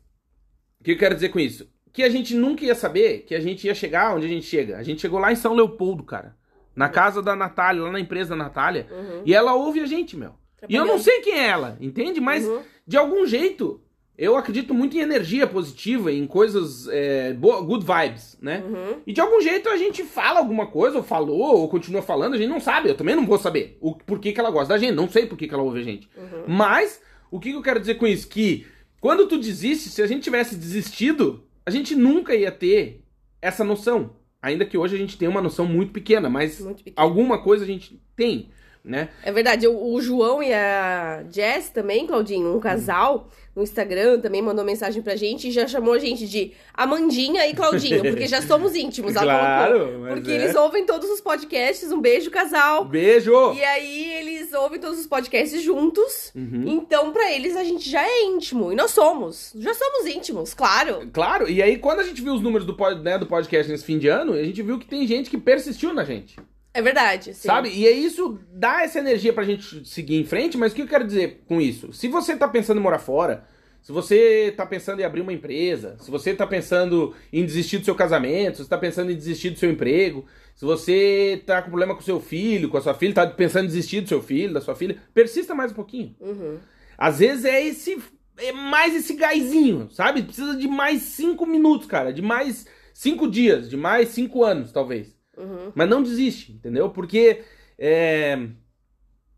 [0.81, 1.69] o que eu quero dizer com isso?
[1.93, 4.79] Que a gente nunca ia saber que a gente ia chegar onde a gente chega.
[4.79, 6.37] A gente chegou lá em São Leopoldo, cara.
[6.75, 8.87] Na casa da Natália, lá na empresa da Natália.
[9.25, 10.35] E ela ouve a gente, meu.
[10.69, 12.21] E eu não sei quem é ela, entende?
[12.21, 12.63] Mas, Uhum.
[12.87, 13.81] de algum jeito,
[14.21, 18.63] eu acredito muito em energia positiva, em coisas, é, boa- good vibes, né?
[18.65, 18.97] Uhum.
[19.07, 22.37] E de algum jeito a gente fala alguma coisa, ou falou, ou continua falando, a
[22.37, 22.91] gente não sabe.
[22.91, 25.25] Eu também não vou saber o por que, que ela gosta da gente, não sei
[25.27, 26.09] por que, que ela ouve a gente.
[26.47, 27.01] Mas,
[27.31, 28.29] o que, que eu quero dizer com isso?
[28.29, 28.67] Que
[29.01, 33.03] quando tu desiste, se a gente tivesse desistido, a gente nunca ia ter
[33.41, 34.11] essa noção.
[34.43, 36.95] Ainda que hoje a gente tenha uma noção muito pequena, mas Muito pequeno.
[36.97, 38.49] alguma coisa a gente tem,
[38.85, 39.09] né?
[39.23, 44.41] É verdade, o, o João e a Jess também, Claudinho, um casal no Instagram também
[44.41, 48.41] mandou mensagem pra gente e já chamou a gente de Amandinha e Claudinho, porque já
[48.41, 49.13] somos íntimos.
[49.13, 50.35] Claro, Porque é.
[50.35, 52.85] eles ouvem todos os podcasts, um beijo, casal.
[52.85, 53.53] Beijo!
[53.53, 56.33] E aí eles ouvem todos os podcasts juntos.
[56.35, 56.65] Uhum.
[56.67, 58.73] Então, pra eles, a gente já é íntimo.
[58.73, 59.53] E nós somos.
[59.59, 61.09] Já somos íntimos, claro.
[61.13, 63.99] Claro, e aí quando a gente viu os números do, né, do podcast nesse fim
[63.99, 66.37] de ano, a gente viu que tem gente que persistiu na gente,
[66.73, 67.35] É verdade.
[67.35, 67.49] sim.
[67.49, 67.69] sabe?
[67.71, 70.87] E aí isso dá essa energia pra gente seguir em frente, mas o que eu
[70.87, 71.93] quero dizer com isso?
[71.93, 73.45] Se você tá pensando em morar fora,
[73.83, 77.85] se você tá pensando em abrir uma empresa, se você tá pensando em desistir do
[77.85, 81.71] seu casamento, se você tá pensando em desistir do seu emprego, se você tá com
[81.71, 84.53] problema com seu filho, com a sua filha, tá pensando em desistir do seu filho,
[84.53, 86.15] da sua filha, persista mais um pouquinho.
[86.21, 86.59] Uhum.
[86.97, 87.99] Às vezes é esse.
[88.37, 90.23] É mais esse gásinho, sabe?
[90.23, 92.13] Precisa de mais cinco minutos, cara.
[92.13, 95.20] De mais cinco dias, de mais cinco anos, talvez.
[95.41, 95.73] Uhum.
[95.75, 96.91] Mas não desiste, entendeu?
[96.91, 97.41] Porque
[97.79, 98.49] é,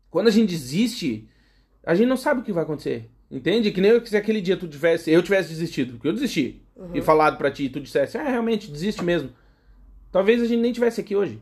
[0.09, 1.27] quando a gente desiste,
[1.85, 3.09] a gente não sabe o que vai acontecer.
[3.31, 3.71] Entende?
[3.71, 6.61] Que nem eu- se aquele dia tu tivesse, eu tivesse desistido, porque eu desisti,
[6.93, 9.29] e falado pra ti, e tu dissesse, ah, realmente, desiste mesmo.
[10.11, 11.39] Talvez a gente nem tivesse aqui hoje.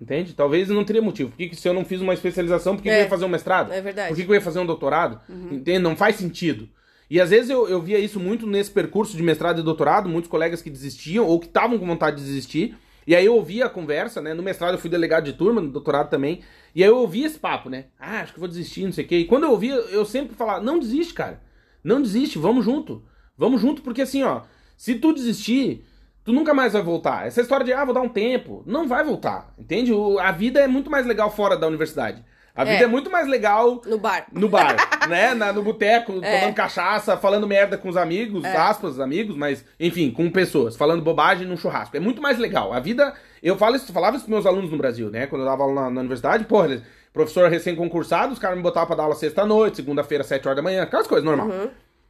[0.00, 0.34] Entende?
[0.34, 1.30] Talvez não teria motivo.
[1.30, 2.98] Por que, que se eu não fiz uma especialização, por que, que É.
[3.00, 3.72] eu ia fazer um mestrado?
[3.72, 4.08] É verdade.
[4.10, 5.20] Por que, que eu ia fazer um doutorado?
[5.50, 5.78] Entende?
[5.78, 6.68] Não faz sentido.
[7.10, 10.30] E às vezes eu, eu via isso muito nesse percurso de mestrado e doutorado, muitos
[10.30, 12.76] colegas que desistiam ou que estavam com vontade de desistir.
[13.06, 14.32] E aí eu ouvia a conversa, né?
[14.34, 16.40] No mestrado eu fui delegado de turma, no doutorado também.
[16.74, 17.86] E aí eu ouvia esse papo, né?
[17.98, 19.18] Ah, acho que vou desistir, não sei o quê.
[19.18, 21.40] E quando eu ouvia, eu sempre falava, não desiste, cara.
[21.82, 23.02] Não desiste, vamos junto.
[23.36, 24.42] Vamos junto, porque assim, ó,
[24.76, 25.84] se tu desistir,
[26.24, 27.26] tu nunca mais vai voltar.
[27.26, 29.92] Essa história de, ah, vou dar um tempo, não vai voltar, entende?
[29.92, 32.24] O- a vida é muito mais legal fora da universidade.
[32.54, 32.72] A É.
[32.72, 34.26] vida é muito mais legal No bar.
[34.32, 34.76] no bar,
[35.08, 35.34] né?
[35.34, 36.38] Na- no boteco, É.
[36.40, 41.46] tomando cachaça, falando merda com os amigos, aspas, amigos, mas, enfim, com pessoas, falando bobagem
[41.48, 41.96] num churrasco.
[41.96, 42.72] É muito mais legal.
[42.72, 43.12] A vida.
[43.42, 45.26] Eu falo isso, falava isso pros meus alunos no Brasil, né?
[45.26, 46.82] Quando eu dava aula na, na universidade, porra, eles-
[47.12, 50.82] professor recém-concursado, os caras me botavam pra dar aula sexta-noite, segunda-feira, sete horas da manhã,
[50.82, 51.46] aquelas coisas, normal.
[51.48, 51.68] Uhum.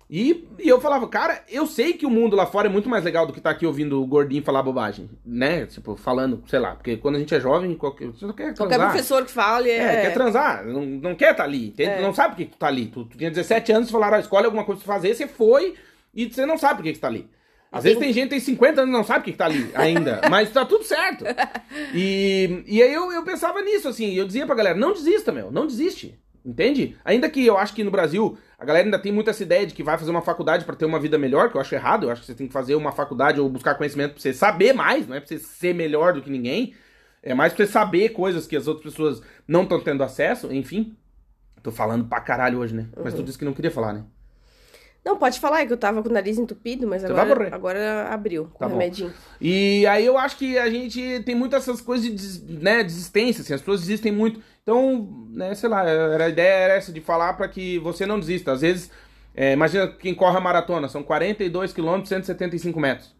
[0.09, 3.03] E, e eu falava, cara, eu sei que o mundo lá fora é muito mais
[3.03, 5.65] legal do que tá aqui ouvindo o gordinho falar bobagem, né?
[5.67, 8.75] Tipo, falando, sei lá, porque quando a gente é jovem, qualquer, você não quer Qualquer
[8.77, 8.91] transar.
[8.93, 10.01] professor que fale É, é.
[10.03, 11.75] quer transar, não, não quer estar ali?
[11.79, 12.03] É.
[12.03, 12.87] Não sabe por que, tá ali.
[12.87, 15.75] Tu, tu tinha 17 anos, falaram, ah, escolhe alguma coisa pra fazer, você foi
[16.15, 17.27] e você não sabe por que, que tá ali.
[17.73, 19.47] Às vezes tem gente que tem 50 anos e não sabe por que, que tá
[19.47, 21.25] ali ainda, mas tá tudo certo.
[21.93, 25.51] E, e aí eu, eu pensava nisso, assim, eu dizia pra galera, não desista, meu,
[25.51, 26.19] não desiste.
[26.47, 26.95] Entende?
[27.05, 29.75] Ainda que eu acho que no Brasil a galera ainda tem muito essa ideia de
[29.75, 32.05] que vai fazer uma faculdade para ter uma vida melhor, que eu acho errado.
[32.07, 34.73] Eu acho que você tem que fazer uma faculdade ou buscar conhecimento pra você saber
[34.73, 36.75] mais, não é pra você ser melhor do que ninguém.
[37.23, 40.97] É mais pra você saber coisas que as outras pessoas não estão tendo acesso, enfim.
[41.63, 42.87] Tô falando pra caralho hoje, né?
[43.03, 44.05] Mas tu disse que não queria falar, né?
[45.05, 48.47] Não, pode falar, é que eu tava com o nariz entupido, mas agora, agora abriu
[48.47, 49.13] com Tá o remedinho.
[49.39, 53.53] E aí eu acho que a gente tem muitas essas coisas de né, desistência, assim,
[53.53, 54.41] as pessoas desistem muito.
[54.69, 58.51] Então, né, sei lá, a ideia era essa de falar pra que você não desista.
[58.53, 58.91] Às vezes,
[59.35, 63.15] é, imagina quem corre a maratona, são 42 quilômetros, 175 metros.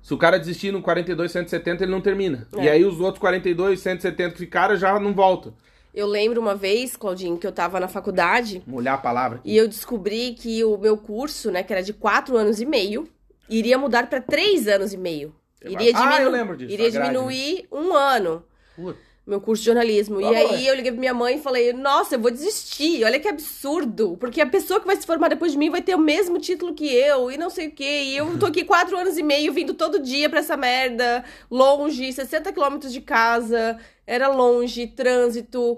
[0.00, 2.48] Se o cara desistir no 42, 170, ele não termina.
[2.56, 2.64] É.
[2.64, 5.52] E aí os outros 42, 170 que ficaram já não voltam.
[5.94, 9.40] Eu lembro uma vez, Claudinho, que eu tava na faculdade Molhar a palavra.
[9.44, 13.06] e eu descobri que o meu curso, né, que era de quatro anos e meio,
[13.50, 15.34] iria mudar pra três anos e meio.
[15.62, 17.00] Iria, Ah, diminu- eu lembro disso, iria né?
[17.06, 18.42] diminuir um ano.
[18.74, 19.05] Puta.
[19.26, 20.20] Meu curso de jornalismo.
[20.20, 23.02] Tá e aí eu liguei pra minha mãe e falei, nossa, eu vou desistir.
[23.02, 24.16] Olha que absurdo.
[24.20, 26.72] Porque a pessoa que vai se formar depois de mim vai ter o mesmo título
[26.72, 28.02] que eu e não sei o quê.
[28.04, 31.24] E eu tô aqui quatro anos e meio vindo todo dia pra essa merda.
[31.50, 33.76] Longe, 60 quilômetros de casa.
[34.06, 35.76] Era longe, trânsito.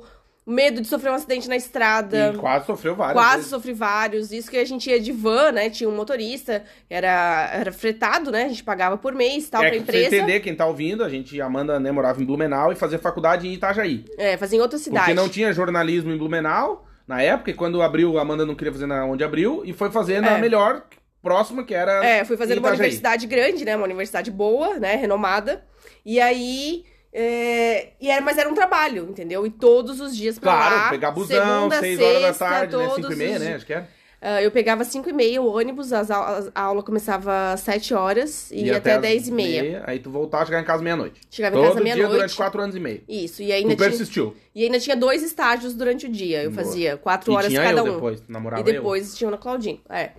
[0.51, 2.33] Medo de sofrer um acidente na estrada.
[2.35, 3.51] E quase sofreu várias Quase vezes.
[3.51, 4.33] sofri vários.
[4.33, 5.69] Isso que a gente ia de van, né?
[5.69, 8.45] Tinha um motorista, era, era fretado, né?
[8.45, 10.17] A gente pagava por mês, tal, É, pra que pra empresa.
[10.17, 13.53] entender, quem tá ouvindo, a gente, Amanda, né, morava em Blumenau e fazia faculdade em
[13.53, 14.05] Itajaí.
[14.17, 15.05] É, fazia em outra cidade.
[15.05, 18.73] Porque não tinha jornalismo em Blumenau na época, e quando abriu, a Amanda não queria
[18.73, 20.41] fazer na onde abriu, e foi fazer na É.
[20.41, 20.83] melhor
[21.23, 22.05] próxima, que era.
[22.05, 22.79] É, fui fazer numa Itajaí.
[22.87, 23.77] universidade grande, né?
[23.77, 24.95] Uma universidade boa, né?
[24.97, 25.63] Renomada.
[26.07, 26.85] E aí.
[27.13, 29.47] É, E era, mas era um trabalho, entendeu?
[29.47, 30.91] E todos os dias pra Claro, lá.
[30.91, 32.83] pegar busão, segunda, 6 horas da tarde, né?
[32.87, 33.55] todos 5 e meia, né?
[33.55, 33.99] Acho que era.
[34.21, 37.95] Ah, eu pegava 5 e meia o ônibus, as aulas- a aula começava às 7
[37.95, 39.85] horas e ia até às 10 e meia.
[39.87, 41.21] Aí tu voltava a chegar em casa meia-noite.
[41.31, 42.17] Chegava em Todo casa dia meia-noite.
[42.17, 43.03] durante 4 anos e meio.
[43.09, 44.35] Isso, e ainda, Tu tinha, persistiu.
[44.53, 46.43] e ainda tinha dois estágios durante o dia.
[46.43, 46.65] Eu Boa.
[46.65, 47.95] fazia quatro E horas tinha cada eu um.
[47.95, 49.81] depois, namorava e depois tinha o Claudinho.
[49.89, 50.11] É.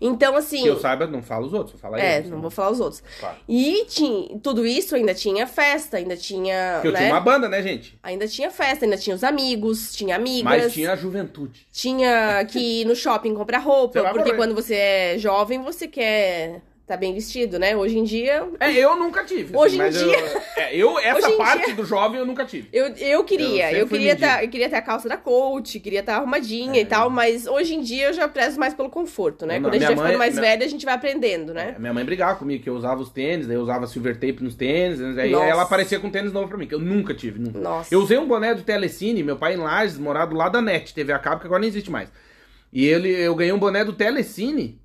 [0.00, 0.58] Então, assim.
[0.58, 0.62] eu.
[0.64, 2.24] Que eu saiba, não fala os outros, só fala É, eu.
[2.30, 3.02] não vou falar os outros.
[3.18, 3.36] Claro.
[3.48, 6.74] E tinha, tudo isso ainda tinha festa, ainda tinha.
[6.74, 6.98] Porque eu né?
[7.00, 7.98] tinha uma banda, né, gente?
[8.02, 10.44] Ainda tinha festa, ainda tinha os amigos, tinha amigas.
[10.44, 11.66] Mas tinha a juventude.
[11.72, 14.36] Tinha que ir no shopping comprar roupa, porque morrer.
[14.36, 17.76] quando você é jovem, você quer tá bem vestido, né?
[17.76, 18.48] Hoje em dia.
[18.58, 19.54] É, eu nunca tive.
[19.56, 20.16] Hoje em dia-
[20.72, 22.68] Eu, é, eu, essa parte dia- do jovem eu nunca tive.
[22.72, 26.00] Eu, eu queria, eu, fui queria tá, eu queria ter a calça da coach, queria
[26.00, 26.82] estar arrumadinha É.
[26.82, 29.54] e tal, mas hoje em dia eu já prezo mais pelo conforto, né?
[29.60, 31.74] Não, Quando a gente vai ficando mais minha- velha, a gente vai aprendendo, né?
[31.76, 34.42] É, minha mãe brigava comigo, que eu usava os tênis, daí eu usava silver tape
[34.42, 35.44] nos tênis, aí Nossa.
[35.44, 37.38] ela aparecia com tênis novo pra mim, que eu nunca tive.
[37.38, 37.58] Nunca.
[37.58, 37.94] Nossa.
[37.94, 41.12] Eu usei um boné do Telecine, meu pai em Lages, morado lá da NET, TV
[41.12, 42.08] a cabo, que agora não existe mais.
[42.72, 44.80] E ele, eu ganhei um boné do Telecine,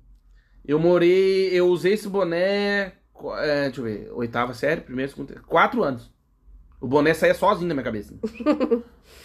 [0.66, 2.92] eu morei, eu usei esse boné,
[3.38, 6.12] é, deixa eu ver, oitava série, primeiro, segundo, quatro anos.
[6.80, 8.14] O boné saía sozinho na minha cabeça.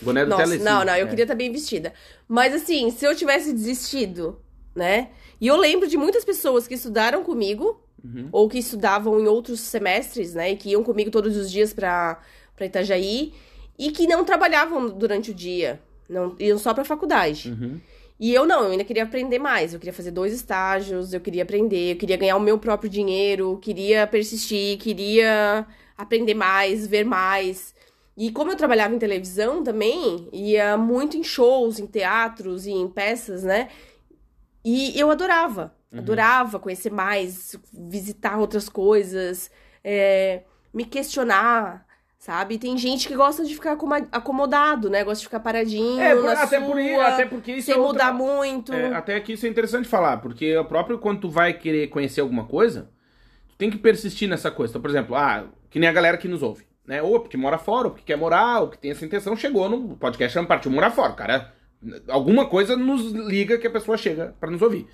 [0.02, 0.64] O boné do Nossa, Telecine.
[0.64, 1.10] não, não, eu é.
[1.10, 1.94] queria estar bem vestida.
[2.28, 4.40] Mas assim, se eu tivesse desistido,
[4.74, 5.10] né?
[5.42, 8.30] E eu lembro de muitas pessoas que estudaram comigo, Uhum.
[8.32, 10.52] ou que estudavam em outros semestres, né?
[10.52, 12.22] E que iam comigo todos os dias pra,
[12.56, 13.34] pra Itajaí,
[13.78, 15.82] e que não trabalhavam durante o dia.
[16.08, 17.50] Não, iam só pra faculdade.
[17.52, 17.78] Uhum.
[18.20, 19.74] E eu não, eu ainda queria aprender mais.
[19.74, 23.58] Eu queria fazer dois estágios, eu queria aprender, eu queria ganhar o meu próprio dinheiro,
[23.62, 25.66] queria persistir, queria
[25.98, 27.74] aprender mais, ver mais.
[28.18, 32.90] E como eu trabalhava em televisão também, ia muito em shows, em teatros e em
[32.90, 33.70] peças, né?
[34.64, 36.00] E eu adorava, Uhum.
[36.00, 39.50] adorava conhecer mais, visitar outras coisas,
[39.84, 40.44] é,
[40.74, 41.86] me questionar,
[42.20, 42.58] sabe?
[42.60, 43.78] Tem gente que gosta de ficar
[44.12, 45.04] acomodado, né?
[45.04, 48.12] Gosta de ficar paradinho É, por- até, sua, por, até porque isso sem é outra-
[48.12, 48.74] mudar muito.
[48.74, 52.20] É, até que isso é interessante falar, porque o próprio quando tu vai querer conhecer
[52.22, 52.92] alguma coisa,
[53.48, 54.72] tu tem que persistir nessa coisa.
[54.72, 57.02] Então, por exemplo, ah, que nem a galera que nos ouve, né?
[57.02, 59.96] Ou porque mora fora, ou porque quer morar, ou que tem essa intenção, chegou no
[59.96, 61.14] podcast chama Partiu Morar Fora.
[61.14, 61.54] Cara,
[62.10, 64.86] alguma coisa nos liga que a pessoa chega pra nos ouvir.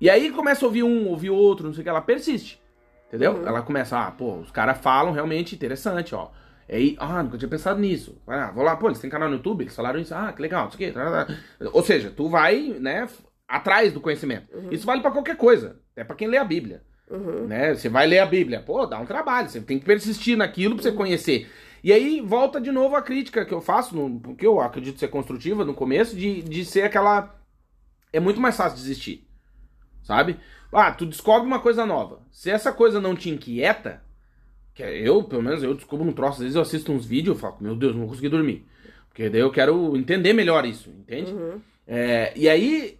[0.00, 2.60] E aí começa a ouvir um, ouvir outro, não sei o que, ela persiste.
[3.08, 3.32] Entendeu?
[3.32, 3.46] Uhum.
[3.46, 6.30] Ela começa, ah, pô, os caras falam realmente interessante, ó.
[6.70, 8.20] Aí, ah, nunca tinha pensado nisso.
[8.26, 10.64] Ah, vou lá, pô, eles têm canal no YouTube, eles falaram isso, ah, que legal,
[10.64, 10.98] não sei o quê.
[10.98, 11.34] tá, tá.
[11.72, 13.08] Ou seja, tu vai, né,
[13.46, 14.46] atrás do conhecimento.
[14.70, 16.82] Isso vale pra qualquer coisa, até pra quem lê a Bíblia.
[17.10, 17.46] Uhum.
[17.46, 17.74] Né?
[17.74, 20.82] Você vai ler a Bíblia, pô, dá um trabalho, você tem que persistir naquilo pra
[20.82, 21.48] você conhecer.
[21.82, 25.08] E aí volta de novo a crítica que eu faço, no, porque eu acredito ser
[25.08, 27.34] construtiva no começo, de, de ser aquela.
[28.12, 29.26] É muito mais fácil desistir.
[30.02, 30.38] Sabe?
[30.72, 32.20] Ah, tu descobre uma coisa nova.
[32.30, 34.02] Se essa coisa não te inquieta,
[34.74, 37.36] que é eu, pelo menos, eu descubro um troço, às vezes eu assisto uns vídeos
[37.36, 38.66] e falo, meu Deus, não vou conseguir dormir.
[39.08, 41.32] Porque daí eu quero entender melhor isso, entende?
[41.32, 41.60] Uhum.
[41.86, 42.98] É, e aí,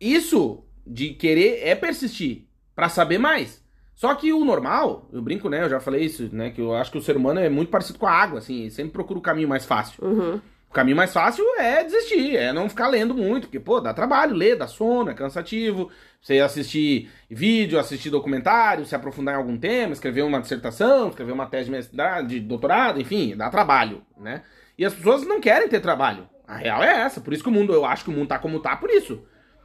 [0.00, 3.62] isso de querer é persistir pra saber mais.
[3.94, 5.64] Só que o normal, eu brinco, né?
[5.64, 6.50] Eu já falei isso, né?
[6.50, 8.92] Que eu acho que o ser humano é muito parecido com a água, assim, sempre
[8.92, 10.02] procura o caminho mais fácil.
[10.02, 10.40] Uhum.
[10.68, 14.34] O caminho mais fácil é desistir, é não ficar lendo muito, porque, pô, dá trabalho
[14.34, 15.90] ler, dá sono, é cansativo.
[16.20, 21.46] Você assistir vídeo, assistir documentário, se aprofundar em algum tema, escrever uma dissertação, escrever uma
[21.46, 24.42] tese de, mestrado, de doutorado, enfim, dá trabalho, né?
[24.76, 26.28] E as pessoas não querem ter trabalho.
[26.46, 28.38] A real é essa, por isso que o mundo, eu acho que o mundo tá
[28.38, 29.22] como tá por isso.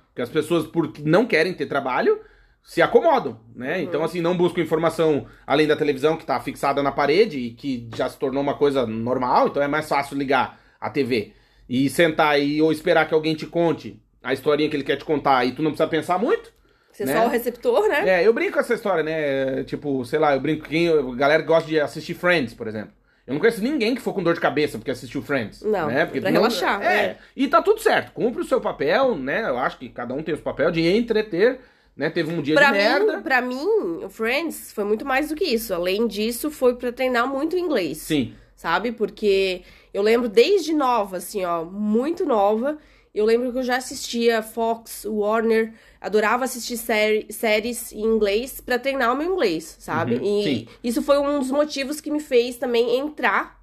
[0.07, 2.21] Porque as pessoas, porque não querem ter trabalho,
[2.63, 3.81] se acomodam, né?
[3.81, 7.89] Então, assim, não buscam informação além da televisão que tá fixada na parede e que
[7.93, 11.33] já se tornou uma coisa normal, então é mais fácil ligar a TV
[11.67, 15.05] e sentar aí ou esperar que alguém te conte a historinha que ele quer te
[15.05, 16.51] contar e tu não precisa pensar muito.
[16.91, 17.13] Você é né?
[17.19, 18.21] só o receptor, né?
[18.21, 19.63] É, eu brinco com essa história, né?
[19.63, 20.87] Tipo, sei lá, eu brinco com quem.
[20.89, 22.91] A galera que gosta de assistir Friends, por exemplo.
[23.25, 25.61] Eu não conheço ninguém que for com dor de cabeça porque assistiu Friends.
[25.61, 26.05] Não, né?
[26.05, 26.95] porque pra não- relaxar, É.
[27.05, 27.17] é.
[27.35, 28.11] E tá tudo certo.
[28.11, 29.41] Cumpre o seu papel, né?
[29.49, 31.59] Eu acho que cada um tem o seu papel de entreter,
[31.97, 32.09] né?
[32.09, 33.21] Teve um dia Pra de mim, merda.
[33.21, 33.65] pra mim,
[34.03, 35.73] o Friends foi muito mais do que isso.
[35.73, 37.97] Além disso, foi pra treinar muito inglês.
[37.99, 38.33] Sim.
[38.55, 38.91] sabe?
[38.91, 39.61] Porque
[39.93, 42.77] eu lembro desde nova, assim, ó, muito nova.
[43.13, 48.79] Eu lembro que eu já assistia Fox, Warner, adorava assistir série- séries em inglês pra
[48.79, 50.15] treinar o meu inglês, sabe?
[50.15, 50.67] Uhum, e sim.
[50.83, 53.61] isso foi um dos motivos que me fez também entrar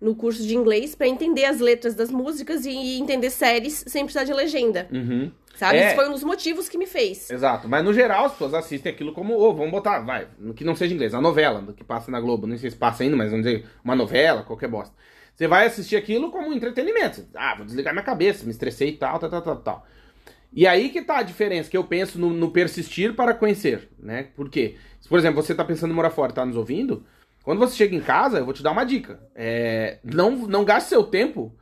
[0.00, 4.24] no curso de inglês pra entender as letras das músicas e entender séries sem precisar
[4.24, 5.30] de legenda, Uhum.
[5.54, 5.76] sabe?
[5.78, 5.86] É.
[5.86, 7.30] Isso foi um dos motivos que me fez.
[7.30, 7.68] Exato.
[7.68, 10.94] Mas no geral as pessoas assistem aquilo como, ô, vamos botar, vai, que não seja
[10.94, 12.46] inglês, a novela do que passa na Globo.
[12.46, 14.92] Não sei se passa ainda, mas vamos dizer, uma novela, qualquer bosta.
[15.40, 17.26] Você vai assistir aquilo como entretenimento.
[17.34, 19.86] Ah, vou desligar minha cabeça, me estressei e tal, tal, tal, tal, tal.
[20.52, 24.28] E aí que tá a diferença, que eu penso no, no persistir para conhecer, né?
[24.36, 24.76] Por quê?
[25.00, 27.06] Se, por exemplo, você tá pensando em morar fora, tá nos ouvindo,
[27.42, 29.18] quando você chega em casa, eu vou te dar uma dica.
[29.34, 31.56] É, não, não gaste seu tempo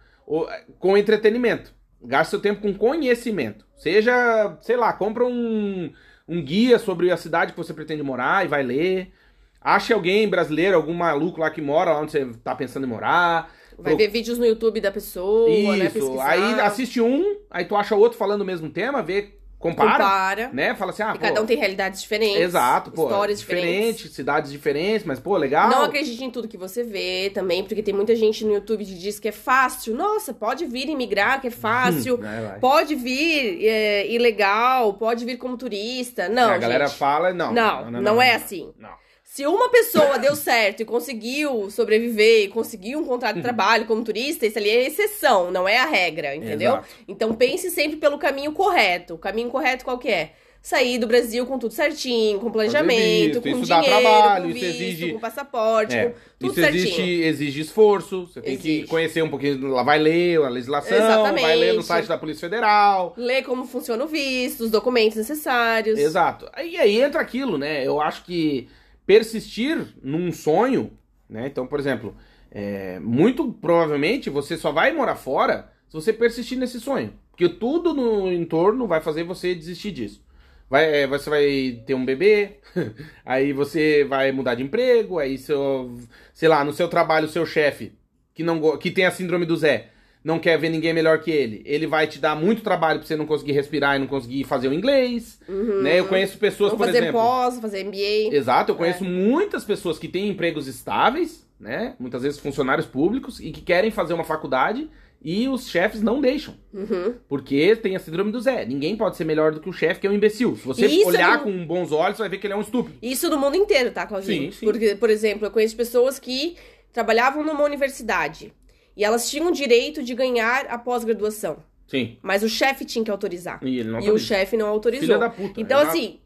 [0.80, 1.72] com entretenimento.
[2.02, 3.64] Gaste seu tempo com conhecimento.
[3.76, 5.92] Seja, sei lá, compra um,
[6.26, 9.12] um guia sobre a cidade que você pretende morar e vai ler.
[9.60, 13.52] Ache alguém brasileiro, algum maluco lá que mora lá onde você tá pensando em morar.
[13.78, 15.86] Vai ver vídeos no YouTube da pessoa, né?
[15.86, 15.94] Isso.
[15.94, 16.28] Pesquisar.
[16.28, 20.50] Aí assiste um, aí tu acha outro falando o mesmo tema, vê, compara, compara.
[20.52, 20.74] né?
[20.74, 22.40] Fala assim, ah, pô, cada um tem realidades diferentes.
[22.40, 23.04] Exato, pô.
[23.04, 24.12] Histórias diferentes.
[24.12, 25.70] cidades diferentes, mas, pô, legal.
[25.70, 28.94] Não acredite em tudo que você vê também, porque tem muita gente no YouTube que
[28.94, 29.94] diz que é fácil.
[29.94, 32.18] Nossa, pode vir imigrar, que é fácil.
[32.18, 32.58] Vai, vai.
[32.58, 36.28] Pode vir é, ilegal, pode vir como turista.
[36.28, 36.98] Não, a galera gente.
[36.98, 37.52] fala, não.
[37.52, 38.72] Não, não, é assim.
[38.78, 38.90] Não.
[39.30, 44.02] Se uma pessoa deu certo e conseguiu sobreviver e conseguiu um contrato de trabalho como
[44.02, 46.72] turista, isso ali é exceção, não é a regra, entendeu?
[46.72, 46.88] Exato.
[47.06, 49.14] Então pense sempre pelo caminho correto.
[49.14, 50.32] O caminho correto qual que é?
[50.62, 54.80] Sair do Brasil com tudo certinho, com planejamento, visto, com dinheiro, trabalho, com isso visto,
[54.82, 56.82] exige- com passaporte, É, com tudo isso certinho.
[56.84, 58.86] existe, exige esforço, você tem que Exige.
[58.88, 61.42] conhecer um pouquinho, lá vai ler a legislação, Exatamente.
[61.42, 63.14] vai ler no site da Polícia Federal.
[63.16, 65.98] Ler como funciona o visto, os documentos necessários.
[65.98, 66.50] Exato.
[66.64, 67.86] E aí entra aquilo, né?
[67.86, 68.68] Eu acho que
[69.08, 70.92] persistir num sonho,
[71.26, 71.46] né?
[71.46, 72.14] Então, por exemplo,
[72.50, 77.14] é, muito provavelmente você só vai morar fora se você persistir nesse sonho.
[77.30, 80.22] Porque tudo no entorno vai fazer você desistir disso.
[80.68, 82.58] Vai, é, você vai ter um bebê,
[83.24, 85.98] aí você vai mudar de emprego, aí seu,
[86.34, 87.92] sei lá, no seu trabalho, seu chefe,
[88.34, 89.88] que, não, que tem a síndrome do Zé,
[90.28, 93.16] não quer ver ninguém melhor que ele, ele vai te dar muito trabalho pra você
[93.16, 95.40] não conseguir respirar e não conseguir fazer o inglês,
[95.82, 95.98] né?
[95.98, 97.18] Eu conheço pessoas, Vou por fazer exemplo...
[97.18, 98.36] pós, fazer MBA.
[98.36, 101.94] Exato, eu conheço muitas pessoas que têm empregos estáveis, né?
[101.98, 104.90] Muitas vezes funcionários públicos e que querem fazer uma faculdade
[105.22, 106.54] e os chefes não deixam.
[106.74, 107.14] Uhum.
[107.26, 108.66] Porque tem a síndrome do Zé.
[108.66, 110.56] Ninguém pode ser melhor do que o chefe, que é um imbecil.
[110.56, 112.98] Se você Isso olhar com bons olhos, você vai ver que ele é um estúpido.
[113.00, 114.52] Isso no mundo inteiro, tá, Claudinho?
[114.52, 114.66] Sim, sim.
[114.66, 116.54] Porque, por exemplo, eu conheço pessoas que
[116.92, 118.52] trabalhavam numa universidade
[118.98, 122.18] e elas tinham o direito de ganhar a pós-graduação, Sim.
[122.20, 123.60] mas o chefe tinha que autorizar.
[123.62, 125.06] E ele não E o chefe não autorizou.
[125.06, 125.60] Filha da puta.
[125.60, 125.96] Então, exato.
[125.96, 126.20] assim,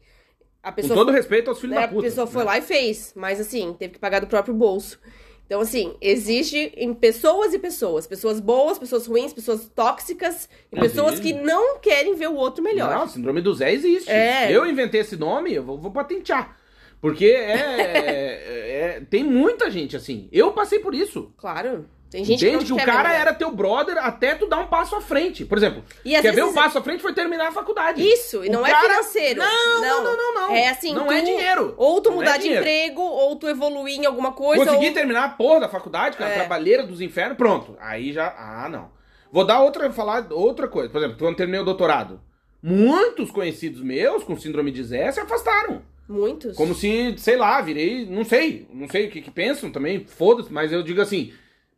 [0.63, 1.99] a Com pessoa, todo respeito aos filhos né, da puta.
[2.01, 2.45] a pessoa foi né?
[2.49, 4.99] lá e fez, mas assim, teve que pagar do próprio bolso.
[5.45, 8.07] Então, assim, existe em pessoas e pessoas.
[8.07, 12.89] Pessoas boas, pessoas ruins, pessoas tóxicas e pessoas que não querem ver o outro melhor.
[12.89, 14.09] Não, síndrome do Zé existe.
[14.09, 14.51] É.
[14.51, 16.57] Eu inventei esse nome, eu vou, vou patentear.
[16.99, 20.27] Porque é, é- Tem muita gente assim.
[20.31, 21.31] Eu passei por isso.
[21.37, 21.85] Claro.
[22.13, 24.67] Tem gente Entende que, que, o cara ver era teu brother até tu dar um
[24.67, 25.43] passo à frente.
[25.45, 28.07] Por exemplo, E quer ver um passo à frente foi terminar a faculdade.
[28.07, 29.39] Isso, e não é cara- financeiro.
[29.39, 30.55] Não, não, não, não, não.
[30.55, 31.73] É assim, Não tu- é dinheiro.
[31.75, 34.63] Ou tu Não mudar é de emprego, ou tu evoluir em alguma coisa.
[34.63, 34.93] Consegui ou...
[34.93, 36.35] terminar a porra da faculdade, cara, É.
[36.35, 37.75] trabalheira dos infernos, pronto.
[37.81, 38.27] Aí já.
[38.37, 38.91] Ah, não.
[39.31, 40.89] Vou dar outra, falar outra coisa.
[40.91, 42.21] Por exemplo, quando terminei o doutorado,
[42.61, 45.81] muitos conhecidos meus com síndrome de Zé se afastaram.
[46.07, 46.55] Muitos.
[46.55, 48.05] Como se, sei lá, virei.
[48.05, 48.67] Não sei.
[48.71, 51.33] Não sei o que, que pensam também, foda-se, mas eu digo assim.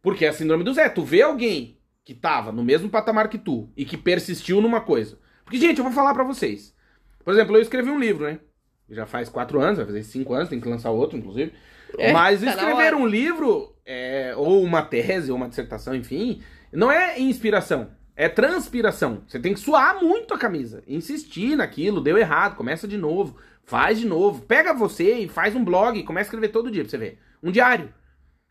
[0.06, 0.88] Porque é a síndrome do Zé.
[0.88, 5.18] Tu vê alguém que tava no mesmo patamar que tu e que persistiu numa coisa.
[5.44, 6.76] Porque, gente, eu vou falar pra vocês.
[7.24, 8.40] Por exemplo, eu escrevi um livro, né?
[8.88, 11.54] Já faz quatro anos, vai fazer cinco anos, tem que lançar outro, inclusive.
[11.98, 16.40] É, Mas tá escrever um livro, é, ou uma tese, ou uma dissertação, enfim,
[16.72, 19.24] Não é inspiração, é transpiração.
[19.26, 23.98] Você tem que suar muito a camisa, insistir naquilo, deu errado, começa de novo, faz
[23.98, 24.44] de novo.
[24.44, 27.20] Pega você e faz um blog, começa a escrever todo dia pra você ver.
[27.42, 27.92] Um diário.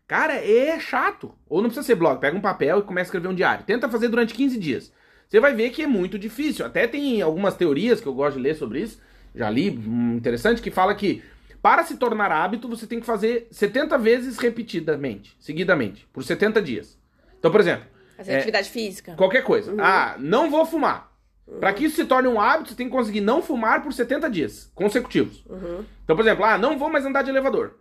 [0.06, 1.34] Cara, é chato.
[1.48, 3.64] Ou não precisa ser blog, pega um papel e começa a escrever um diário.
[3.64, 4.92] Tenta fazer durante 15 dias.
[5.28, 6.64] Você vai ver que é muito difícil.
[6.66, 9.00] Até tem algumas teorias que eu gosto de ler sobre isso.
[9.34, 11.22] Já li, hum, interessante, que fala que
[11.62, 16.98] para se tornar hábito, você tem que fazer 70 vezes repetidamente, seguidamente, por 70 dias.
[17.38, 17.86] Então, por exemplo,
[18.16, 18.36] Fazer É.
[18.36, 19.14] atividade física.
[19.16, 19.74] qualquer coisa.
[19.78, 21.10] Ah, não vou fumar.
[21.58, 24.30] Para que isso se torne um hábito, você tem que conseguir não fumar por 70
[24.30, 25.44] dias consecutivos.
[25.48, 25.84] Uhum.
[26.04, 27.74] Então, por exemplo, ah, não vou mais andar de elevador.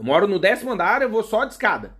[0.00, 1.94] Eu moro no décimo andar, eu vou só de escada.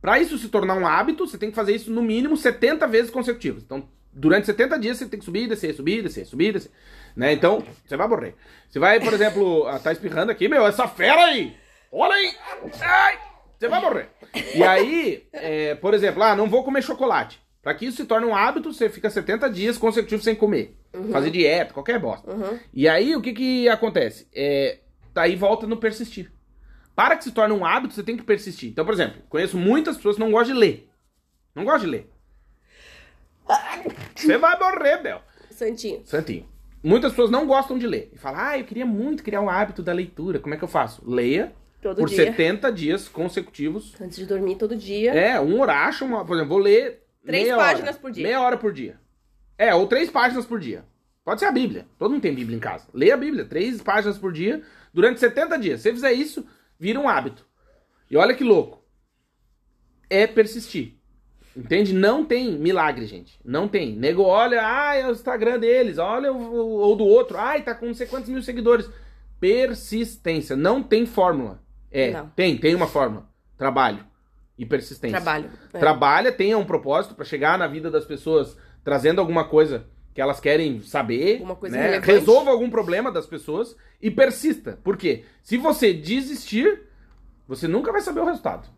[0.00, 3.10] Para isso se tornar um hábito, você tem que fazer isso no mínimo 70 vezes
[3.10, 3.62] consecutivas.
[3.62, 6.70] Então, durante 70 dias você tem que subir, descer, subir, descer, subir, descer.
[7.14, 7.34] Né?
[7.34, 8.34] Então, você vai morrer.
[8.70, 11.54] Você vai, por exemplo, ah, tá espirrando aqui, meu, essa fera aí!
[11.92, 12.34] Olha aí!
[12.80, 13.18] Ai!
[13.58, 14.08] Você vai morrer.
[14.54, 17.38] E aí, é, por exemplo, ah, não vou comer chocolate.
[17.62, 20.74] Para que isso se torne um hábito, você fica 70 dias consecutivos sem comer.
[21.12, 22.30] Fazer dieta, qualquer bosta.
[22.30, 22.58] Uhum.
[22.72, 24.26] E aí, o que que acontece?
[24.34, 24.78] É,
[25.12, 26.31] daí volta no persistir.
[26.94, 28.70] Para que se torne um hábito, você tem que persistir.
[28.70, 30.90] Então, por exemplo, conheço muitas pessoas que não gostam de ler.
[31.54, 32.10] Não gostam de ler.
[34.14, 35.22] Você vai morrer, Bel.
[35.50, 36.02] Santinho.
[36.04, 36.48] Santinho.
[36.82, 38.10] Muitas pessoas não gostam de ler.
[38.12, 40.38] E falam, ah, eu queria muito criar um hábito da leitura.
[40.38, 41.02] Como é que eu faço?
[41.08, 42.26] Leia Todo por dia.
[42.26, 43.94] 70 dias consecutivos.
[44.00, 45.12] Antes de dormir todo dia.
[45.12, 48.22] É, um horário, uma, por exemplo, vou ler Três páginas hora, por dia.
[48.22, 49.00] Meia hora por dia.
[49.56, 50.84] É, ou três páginas por dia.
[51.24, 51.86] Pode ser a Bíblia.
[51.98, 52.88] Todo mundo tem Bíblia em casa.
[52.92, 54.62] Leia a Bíblia, três páginas por dia,
[54.92, 55.80] durante 70 dias.
[55.80, 56.44] Se você fizer isso,
[56.82, 57.46] vira um hábito.
[58.10, 58.84] E olha que louco.
[60.10, 60.98] É persistir.
[61.56, 61.94] Entende?
[61.94, 63.38] Não tem milagre, gente.
[63.44, 63.94] Não tem.
[63.94, 67.86] Nego olha, ah, é o Instagram deles, olha o, ou do outro, ai, tá com
[67.86, 68.90] não sei quantos mil seguidores.
[69.38, 70.56] Persistência.
[70.56, 71.62] Não tem fórmula.
[71.88, 72.28] É, Não.
[72.30, 73.28] tem, tem uma fórmula.
[73.56, 74.04] Trabalho
[74.58, 75.20] e persistência.
[75.20, 75.50] Trabalho.
[75.72, 75.78] É.
[75.78, 80.40] Trabalha, tenha um propósito pra chegar na vida das pessoas trazendo alguma coisa que elas
[80.40, 81.98] querem saber, né?
[81.98, 84.78] resolva algum problema das pessoas e persista.
[84.82, 85.24] Por quê?
[85.42, 86.82] Se você desistir,
[87.48, 88.68] você nunca vai saber o resultado.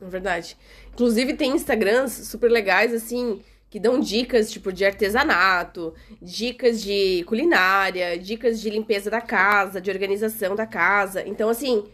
[0.00, 0.56] É verdade.
[0.92, 8.18] Inclusive tem Instagrams super legais, assim, que dão dicas, tipo, de artesanato, dicas de culinária,
[8.18, 11.26] dicas de limpeza da casa, de organização da casa.
[11.26, 11.84] Então, assim,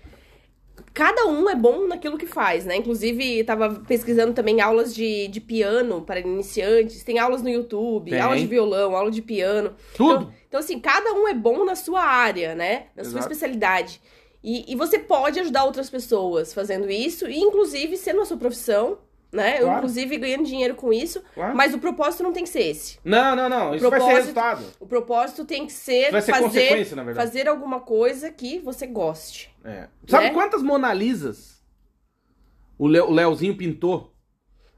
[0.95, 2.77] cada um é bom naquilo que faz, né?
[2.77, 8.21] Inclusive, tava pesquisando também aulas de, de piano para iniciantes, tem aulas no YouTube, Tem.
[8.21, 9.75] aula de violão, aula de piano.
[9.97, 10.23] Tudo.
[10.23, 12.87] Então, então, assim, cada um é bom na sua área, né?
[12.95, 13.25] Na sua Exato.
[13.25, 14.01] especialidade.
[14.43, 18.99] E, e você pode ajudar outras pessoas fazendo isso, e inclusive sendo a sua profissão,
[19.35, 19.57] né?
[19.59, 19.79] Eu, Claro.
[19.79, 21.23] inclusive, ganhando dinheiro com isso.
[21.35, 21.57] Claro.
[21.57, 22.99] Mas o propósito não tem que ser esse.
[23.05, 23.75] Não, não, não.
[23.75, 24.65] Isso vai ser resultado.
[24.81, 27.27] O propósito tem que ser, Vai ser fazer, consequência, na verdade.
[27.27, 29.55] fazer alguma coisa que você goste.
[29.65, 29.89] É.
[30.07, 30.31] Sabe Né?
[30.33, 31.63] quantas Mona Lisas
[32.79, 34.13] o, Le- o Leozinho pintou?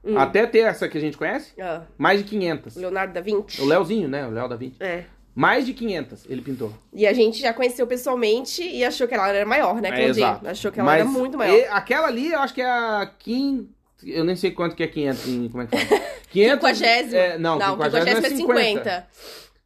[0.03, 0.17] Hum.
[0.17, 1.51] Até ter essa que a gente conhece?
[1.59, 2.75] Ah, Mais de 500.
[2.77, 3.61] Leonardo da Vinci.
[3.61, 4.25] O Leozinho, né?
[4.25, 4.77] O Léo da Vinci.
[4.81, 5.03] É.
[5.35, 6.73] Mais de 500 ele pintou.
[6.93, 10.47] E a gente já conheceu pessoalmente e achou que ela era maior, né, É, exato.
[10.47, 11.53] Achou que ela Mas era muito maior.
[11.55, 13.69] e- aquela ali, eu acho que é a quin...
[14.03, 15.49] Eu nem sei quanto que é 500 em...
[15.49, 16.01] Como é que fala?
[16.29, 16.53] 500...
[16.55, 17.17] Quinquagésima.
[17.17, 19.07] É, não, não, quinquagésima quinquagésima é 50.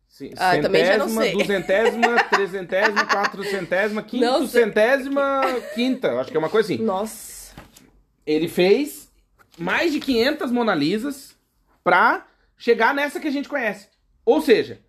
[0.07, 1.33] Sim, Ah, eu também já não sei.
[1.33, 5.41] duzentésima, trezentésima, quatrocentésima, quinquecentésima,
[5.73, 6.19] quinta.
[6.19, 6.83] Acho que é uma coisa assim.
[6.83, 7.53] Nossa.
[8.25, 9.09] Ele fez
[9.57, 11.35] mais de 500 Mona Lisas
[11.83, 12.27] pra
[12.57, 13.87] chegar nessa que a gente conhece.
[14.23, 14.79] Ou seja,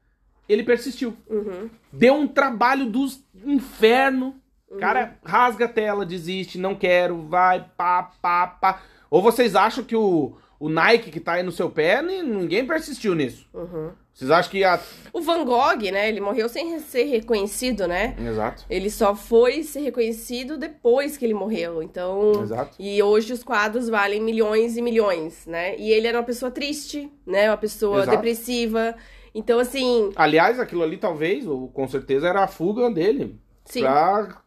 [0.47, 1.16] ele persistiu.
[1.28, 1.70] Uhum.
[1.90, 4.38] Deu um trabalho dos inferno.
[4.73, 4.79] Uhum.
[4.79, 8.83] Cara, rasga a tela, desiste, não quero, vai, pá, pá, pá.
[9.11, 12.66] Ou vocês acham que o, o Nike que tá aí no seu pé, ni- ninguém
[12.66, 13.47] persistiu nisso.
[13.53, 13.91] Uhum.
[14.14, 14.79] Vocês acham que a.
[15.12, 16.07] O Van Gogh, né?
[16.09, 18.14] Ele morreu sem ser reconhecido, né?
[18.20, 18.64] Exato.
[18.68, 21.83] Ele só foi ser reconhecido depois que ele morreu.
[21.83, 22.43] Então.
[22.43, 22.77] Exato.
[22.79, 25.77] E hoje os quadros valem milhões e milhões, né?
[25.79, 27.49] E ele era uma pessoa triste, né?
[27.51, 28.11] Uma pessoa Exato.
[28.11, 28.95] depressiva.
[29.35, 33.41] Então, assim, Aliás, aquilo ali talvez, ou com certeza, era a fuga dele.
[33.64, 33.81] sim.
[33.81, 34.41] Pra,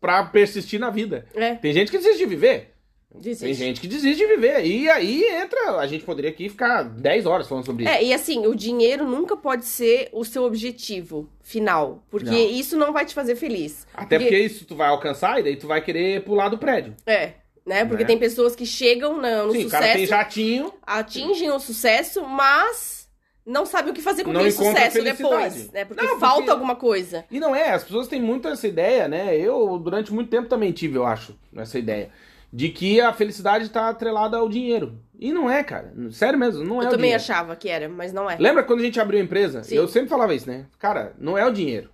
[0.00, 1.26] pra persistir na vida.
[1.34, 2.72] É, Tem gente que desiste de viver.
[3.14, 3.44] desiste.
[3.44, 4.64] Tem gente que desiste de viver.
[4.64, 5.76] E aí entra.
[5.78, 7.92] A gente poderia aqui ficar 10 horas falando sobre isso.
[7.92, 12.02] É, e assim, o dinheiro nunca pode ser o seu objetivo final.
[12.10, 12.50] Porque Não.
[12.50, 13.86] isso não vai te fazer feliz.
[13.92, 16.94] Até porque isso tu vai alcançar e daí tu vai querer pular do prédio.
[17.06, 17.32] É,
[17.66, 17.84] né?
[17.84, 18.06] Porque Né?
[18.08, 20.72] tem pessoas que chegam na- no Sim, o cara tem sucesso, jatinho.
[20.86, 22.99] atingem o sucesso, mas
[23.46, 25.84] não sabem o que fazer com Não encontra sucesso depois, né?
[25.84, 27.24] Porque Não, porque- falta alguma coisa.
[27.30, 29.36] E não é, as pessoas têm muito essa ideia, né?
[29.36, 32.10] Eu, durante muito tempo, também tive, eu acho, essa ideia.
[32.52, 34.98] De que a felicidade tá atrelada ao dinheiro.
[35.18, 35.92] E não é, cara.
[36.10, 37.22] Sério mesmo, não é Eu o também dinheiro.
[37.22, 38.36] achava que era, mas não é.
[38.38, 39.62] Lembra quando a gente abriu a empresa?
[39.62, 39.76] Sim.
[39.76, 40.66] Eu sempre falava isso, né?
[40.78, 41.90] Cara, não é o dinheiro.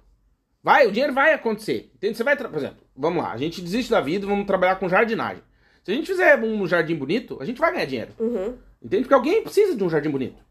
[0.62, 1.90] Vai, o dinheiro vai acontecer.
[1.94, 2.16] Entende?
[2.16, 5.42] Você vai, por exemplo, vamos lá, a gente desiste da vida vamos trabalhar com jardinagem.
[5.84, 8.12] Se a gente fizer um jardim bonito, a gente vai ganhar dinheiro.
[8.18, 8.54] Uhum.
[8.82, 9.02] Entende?
[9.02, 10.42] Porque alguém precisa de um jardim bonito.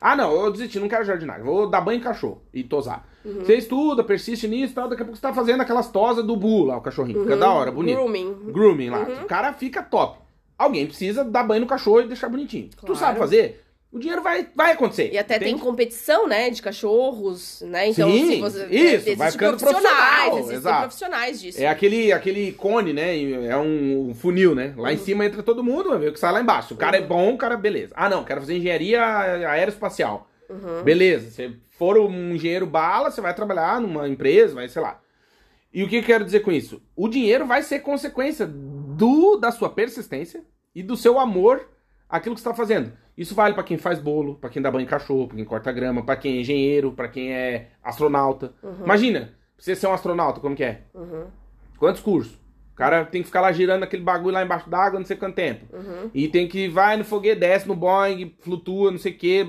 [0.00, 1.42] Ah, não, eu desisti, não quero jardinar.
[1.42, 3.06] Vou dar banho em cachorro e tosar.
[3.24, 6.36] Você estuda, persiste nisso e tal, daqui a pouco você tá fazendo aquelas tosas do
[6.36, 7.22] bu lá, o cachorrinho.
[7.22, 7.96] Fica da hora, bonito.
[7.96, 8.34] Grooming.
[8.52, 9.02] Grooming lá.
[9.22, 10.18] O cara fica top.
[10.58, 12.68] Alguém precisa dar banho no cachorro e deixar bonitinho.
[12.68, 12.96] Tu Claro.
[12.96, 13.64] sabe fazer?
[13.92, 15.10] O dinheiro vai, vai acontecer.
[15.12, 15.62] E até tem entende?
[15.62, 17.88] competição, né, de cachorros, né?
[17.88, 20.80] Então, Sim, se você, isso, vai ficando profissionais, profissional, existem exato.
[20.80, 21.62] profissionais disso.
[21.62, 23.20] É aquele, aquele cone, né?
[23.46, 24.72] É um funil, né?
[24.78, 25.04] Lá em Uhum.
[25.04, 26.72] cima entra todo mundo, vai ver o que sai lá embaixo.
[26.72, 27.92] O cara é bom, o cara, beleza.
[27.94, 30.26] Ah, não, quero fazer engenharia aeroespacial.
[30.48, 30.82] Uhum.
[30.82, 31.30] Beleza.
[31.30, 35.00] Se for um engenheiro bala, você vai trabalhar numa empresa, vai, sei lá.
[35.70, 36.82] E o que eu quero dizer com isso?
[36.96, 40.42] O dinheiro vai ser consequência do da sua persistência
[40.74, 41.68] e do seu amor
[42.08, 42.92] àquilo que você está fazendo.
[43.16, 45.70] Isso vale para quem faz bolo, para quem dá banho em cachorro, para quem corta
[45.70, 48.52] grama, para quem é engenheiro, para quem é astronauta.
[48.82, 50.82] Imagina, você ser um astronauta, como que é?
[50.94, 51.26] Uhum.
[51.78, 52.34] Quantos cursos?
[52.72, 55.34] O cara tem que ficar lá girando aquele bagulho lá embaixo d'água, não sei quanto
[55.34, 55.66] tempo.
[55.76, 56.10] Uhum.
[56.14, 59.46] E tem que vai no foguete, desce no Boeing, flutua, não sei o que.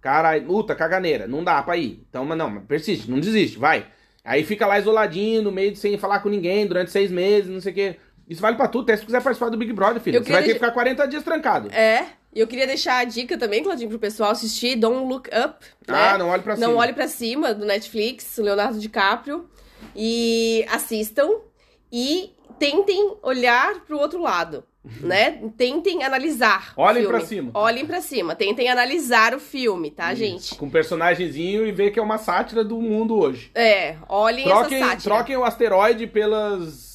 [0.00, 1.28] Cara, luta, caganeira.
[1.28, 2.04] Não dá pra ir.
[2.08, 3.86] Então, mas não, mas persiste, não desiste, vai.
[4.24, 7.60] Aí fica lá isoladinho, no meio de sem falar com ninguém, durante seis meses, não
[7.60, 7.96] sei o que.
[8.28, 10.22] Isso vale pra tudo, até se quiser participar do Big Brother, filho.
[10.24, 11.70] Você vai ter que ficar 40 dias trancado.
[11.72, 15.64] É, e eu queria deixar a dica também, Claudinho, pro pessoal assistir Don't Look Up.
[15.86, 15.94] né?
[16.12, 16.80] Ah, não olhe pra Não cima.
[16.80, 19.48] olhe pra cima, do Netflix, Leonardo DiCaprio.
[19.94, 21.28] E assistam
[21.92, 24.64] e tentem olhar pro outro lado,
[25.02, 25.42] né?
[25.56, 26.72] Tentem analisar.
[26.76, 27.50] Olhem pra cima.
[27.52, 28.34] Olhem pra cima.
[28.34, 30.54] Tentem analisar o filme, tá, gente?
[30.56, 33.50] Com um personagemzinho e ver que é uma sátira do mundo hoje.
[33.54, 35.14] É, olhem Troquem, essa sátira.
[35.14, 36.93] troquem o asteroide pelas.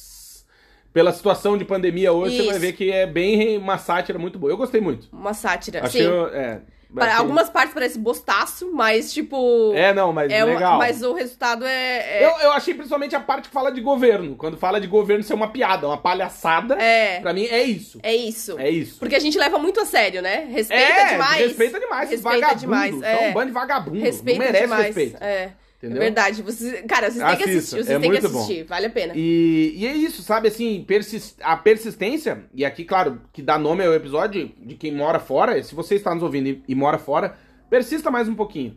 [0.92, 2.60] Pela situação de pandemia hoje, você vai Isso.
[2.60, 4.52] ver que é bem uma sátira muito boa.
[4.52, 5.08] Eu gostei muito.
[5.12, 5.84] Uma sátira.
[5.84, 6.02] Achei.
[6.04, 6.10] Sim.
[6.32, 6.58] É,
[6.92, 9.72] Para algumas partes parece bostaço, mas tipo.
[9.76, 10.78] É, não, mas é uma- legal.
[10.78, 12.22] mas o resultado é.
[12.22, 14.34] é- Eu, eu achei principalmente a parte que fala de governo.
[14.34, 16.74] Quando fala de governo ser uma piada, uma palhaçada.
[16.82, 18.00] É, Pra mim é isso.
[18.02, 18.58] é isso.
[18.58, 18.98] É isso.
[18.98, 20.48] Porque a gente leva muito a sério, né?
[20.50, 21.40] Respeita é, demais.
[21.46, 22.10] respeita demais.
[22.10, 22.60] Respeita vagabundos.
[22.60, 23.28] demais, é.
[23.28, 24.00] um bando de vagabundo.
[24.00, 24.86] Respeita não merece demais.
[24.86, 25.22] respeito.
[25.22, 25.52] É.
[25.82, 25.96] Entendeu?
[26.02, 26.42] É verdade.
[26.42, 27.76] Vocês, cara, vocês têm que assistir.
[27.76, 28.38] Vocês é têm que muito bom.
[28.40, 28.64] assistir.
[28.64, 29.14] Vale a pena.
[29.16, 30.48] E, e é isso, sabe?
[30.48, 35.18] Assim, persis- a persistência, e aqui, claro, que dá nome ao episódio de quem mora
[35.18, 35.62] fora.
[35.62, 37.34] Se você está nos ouvindo e, e mora fora,
[37.70, 38.76] persista mais um pouquinho.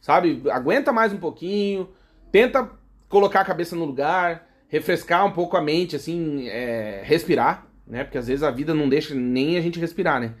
[0.00, 0.42] Sabe?
[0.50, 1.88] Aguenta mais um pouquinho.
[2.32, 2.68] Tenta
[3.08, 8.02] colocar a cabeça no lugar, refrescar um pouco a mente, assim, é, respirar, né?
[8.02, 10.32] Porque às vezes a vida não deixa nem a gente respirar, né?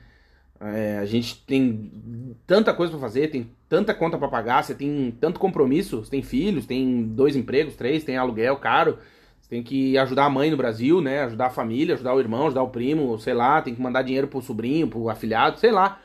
[0.64, 5.16] É, a gente tem tanta coisa pra fazer, tem tanta conta pra pagar, você tem
[5.20, 8.98] tanto compromisso, você tem filhos, tem dois empregos, três, tem aluguel caro,
[9.40, 11.22] você tem que ajudar a mãe no Brasil, né?
[11.24, 14.28] Ajudar a família, ajudar o irmão, ajudar o primo, sei lá, tem que mandar dinheiro
[14.28, 16.00] pro sobrinho, pro afilhado, sei lá.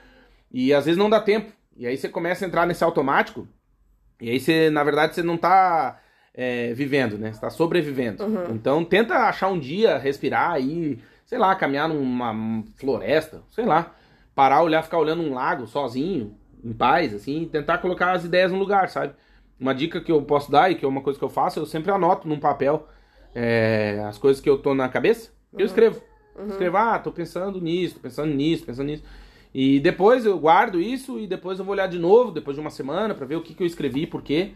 [0.51, 1.51] E às vezes não dá tempo.
[1.75, 3.47] E aí você começa a entrar nesse automático,
[4.19, 6.01] e aí você, na verdade, você não tá
[6.33, 7.31] é, vivendo, né?
[7.31, 8.23] Você tá sobrevivendo.
[8.51, 10.97] Então tenta achar um dia, respirar aí,
[11.27, 13.93] sei lá, caminhar numa floresta, sei lá.
[14.37, 18.51] Parar, olhar, ficar olhando um lago sozinho, em paz, assim, e tentar colocar as ideias
[18.51, 19.15] no lugar, sabe?
[19.59, 21.65] Uma dica que eu posso dar e que é uma coisa que eu faço, eu
[21.65, 22.87] sempre anoto num papel
[23.33, 25.99] é, as coisas que eu tô na cabeça, eu escrevo.
[26.49, 29.03] Escrevo, ah, tô pensando nisso, tô pensando nisso, pensando nisso.
[29.51, 32.69] E depois eu guardo isso e depois eu vou olhar de novo, depois de uma
[32.69, 34.51] semana, pra ver o que, que eu escrevi, por quê.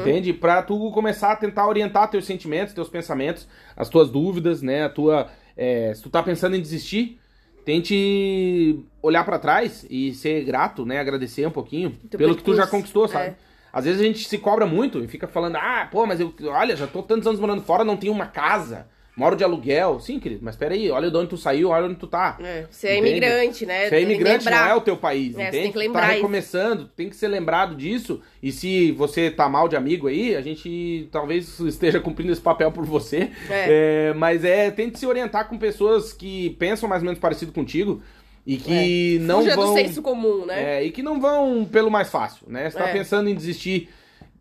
[0.00, 0.34] Entende?
[0.34, 4.84] Pra tu começar a tentar orientar teus sentimentos, teus pensamentos, as tuas dúvidas, né?
[4.84, 5.30] A tua.
[5.56, 7.18] é, se tu tá pensando em desistir,
[7.64, 10.98] tente olhar pra trás e ser grato, né?
[10.98, 13.26] Agradecer um pouquinho pelo que tu já conquistou, sabe?
[13.26, 13.34] é.
[13.72, 16.76] Às vezes a gente se cobra muito e fica falando, ah, pô, mas eu, olha,
[16.76, 18.86] já tô tantos anos morando fora, não tenho uma casa,
[19.16, 20.00] moro de aluguel.
[20.00, 22.38] Sim, querido, mas peraí, olha de onde tu saiu, olha onde tu tá.
[22.40, 23.10] É, você é Entende?
[23.10, 23.88] imigrante, né?
[23.88, 25.62] Você é imigrante, não é o teu país, É, você entende?
[25.62, 26.16] tem que Tu lembrar tá isso.
[26.16, 28.20] recomeçando, tem que ser lembrado disso.
[28.42, 32.72] E se você tá mal de amigo aí, a gente talvez esteja cumprindo esse papel
[32.72, 33.30] por você.
[33.50, 34.08] É.
[34.10, 38.02] É, mas é, tente se orientar com pessoas que pensam mais ou menos parecido contigo
[38.46, 39.42] e que não É.
[39.44, 39.74] Fuja vão...
[39.74, 40.78] do senso comum, né?
[40.78, 42.68] É, e que não vão pelo mais fácil, né?
[42.70, 42.92] Você tá É.
[42.92, 43.88] pensando em desistir,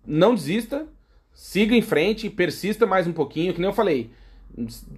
[0.07, 0.88] não desista,
[1.34, 4.09] siga em frente, persista mais um pouquinho, que nem eu falei.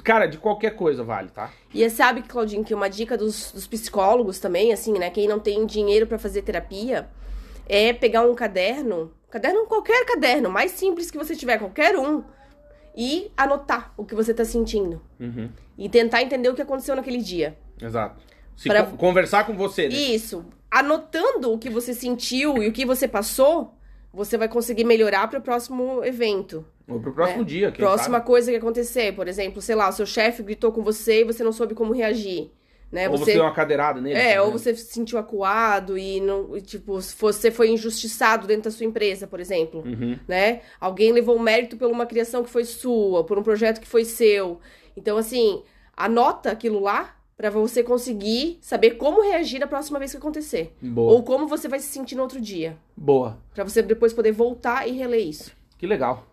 [0.04, 1.51] Cara, de qualquer coisa vale, tá?
[1.74, 5.10] E sabe, Claudinho, que uma dica dos, dos psicólogos também, assim, né?
[5.10, 7.08] Quem não tem dinheiro pra fazer terapia,
[7.68, 12.24] é pegar um caderno, caderno, qualquer caderno, mais simples que você tiver, qualquer um,
[12.95, 15.01] e anotar o que você tá sentindo.
[15.20, 17.58] Uhum, E tentar entender o que aconteceu naquele dia.
[17.82, 18.22] exato.
[18.56, 19.95] Se Pra- con- conversar com você, né?
[19.95, 20.45] Isso.
[20.70, 23.74] Anotando o que você sentiu e o que você passou,
[24.14, 26.64] você vai conseguir melhorar pro próximo evento.
[26.88, 27.45] Ou pro próximo É.
[27.45, 28.28] dia, Próxima sabe?
[28.28, 31.43] coisa que acontecer, por exemplo, sei lá, o seu chefe gritou com você e você
[31.43, 32.51] não soube como reagir.
[32.91, 33.09] Né?
[33.09, 34.14] Ou você deu uma cadeirada nele.
[34.20, 34.41] É, né?
[34.41, 38.72] ou você se sentiu acuado e não, e, tipo, se você foi injustiçado dentro da
[38.72, 40.20] sua empresa, por exemplo, Uhum.
[40.28, 40.61] né?
[40.80, 44.59] Alguém levou mérito por uma criação que foi sua, por um projeto que foi seu.
[44.95, 45.64] Então, assim,
[45.97, 50.75] anota aquilo lá Pra você conseguir saber como reagir da próxima vez que acontecer.
[50.81, 51.13] Boa.
[51.13, 52.77] Ou como você vai se sentir no outro dia.
[52.95, 53.39] Boa.
[53.53, 55.51] Pra você depois poder voltar e reler isso.
[55.77, 56.27] Que legal.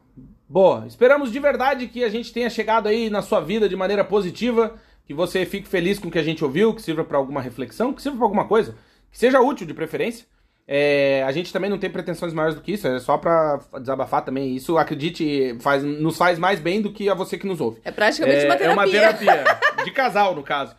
[0.48, 0.84] Boa.
[0.86, 4.74] Esperamos de verdade que a gente tenha chegado aí na sua vida de maneira positiva,
[5.06, 7.92] que você fique feliz com o que a gente ouviu, que sirva pra alguma reflexão,
[7.92, 8.76] que sirva pra alguma coisa,
[9.10, 10.26] que seja útil de preferência.
[10.72, 14.24] É, a gente também não tem pretensões maiores do que isso, é só pra desabafar
[14.24, 14.54] também.
[14.54, 17.80] Isso, acredite, faz, nos faz mais bem do que a você que nos ouve.
[17.84, 18.72] É praticamente uma É terapia.
[18.72, 19.44] uma terapia.
[19.84, 20.76] De casal, no caso.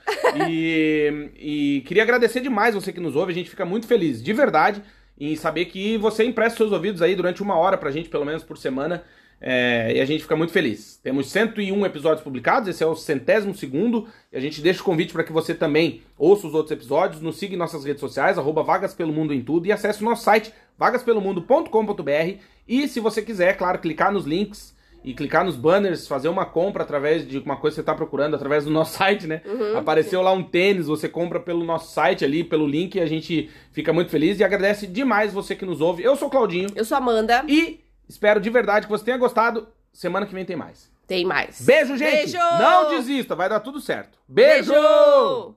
[0.48, 3.34] E, e queria agradecer demais você que nos ouve.
[3.34, 4.82] A gente fica muito feliz, de verdade,
[5.20, 8.44] em saber que você empresta seus ouvidos aí durante uma hora pra gente, pelo menos
[8.44, 9.04] por semana.
[9.42, 11.00] É, e a gente fica muito feliz.
[11.02, 14.08] Temos 101 episódios publicados, esse é o centésimo segundo.
[14.32, 17.38] E a gente deixa o convite para que você também ouça os outros episódios, nos
[17.38, 20.24] siga em nossas redes sociais, arroba Vagas Pelo Mundo em tudo, e acesse o nosso
[20.24, 22.40] site, vagaspelomundo.com.br.
[22.68, 26.46] E se você quiser, é claro, clicar nos links e clicar nos banners, fazer uma
[26.46, 29.42] compra através de uma coisa que você está procurando, através do nosso site, né?
[29.76, 33.50] Apareceu lá um tênis, você compra pelo nosso site ali, pelo link, e a gente
[33.72, 36.04] fica muito feliz e agradece demais você que nos ouve.
[36.04, 37.44] Eu sou o Claudinho Eu sou a Amanda.
[37.48, 37.80] e
[38.12, 39.68] espero de verdade que você tenha gostado.
[39.94, 40.92] Semana que vem tem mais.
[41.08, 41.62] Tem mais.
[41.62, 42.32] Beijo, gente!
[42.32, 42.38] Beijo!
[42.38, 44.18] Não desista, vai dar tudo certo.
[44.28, 44.72] Beijo!
[44.72, 45.50] Beijo!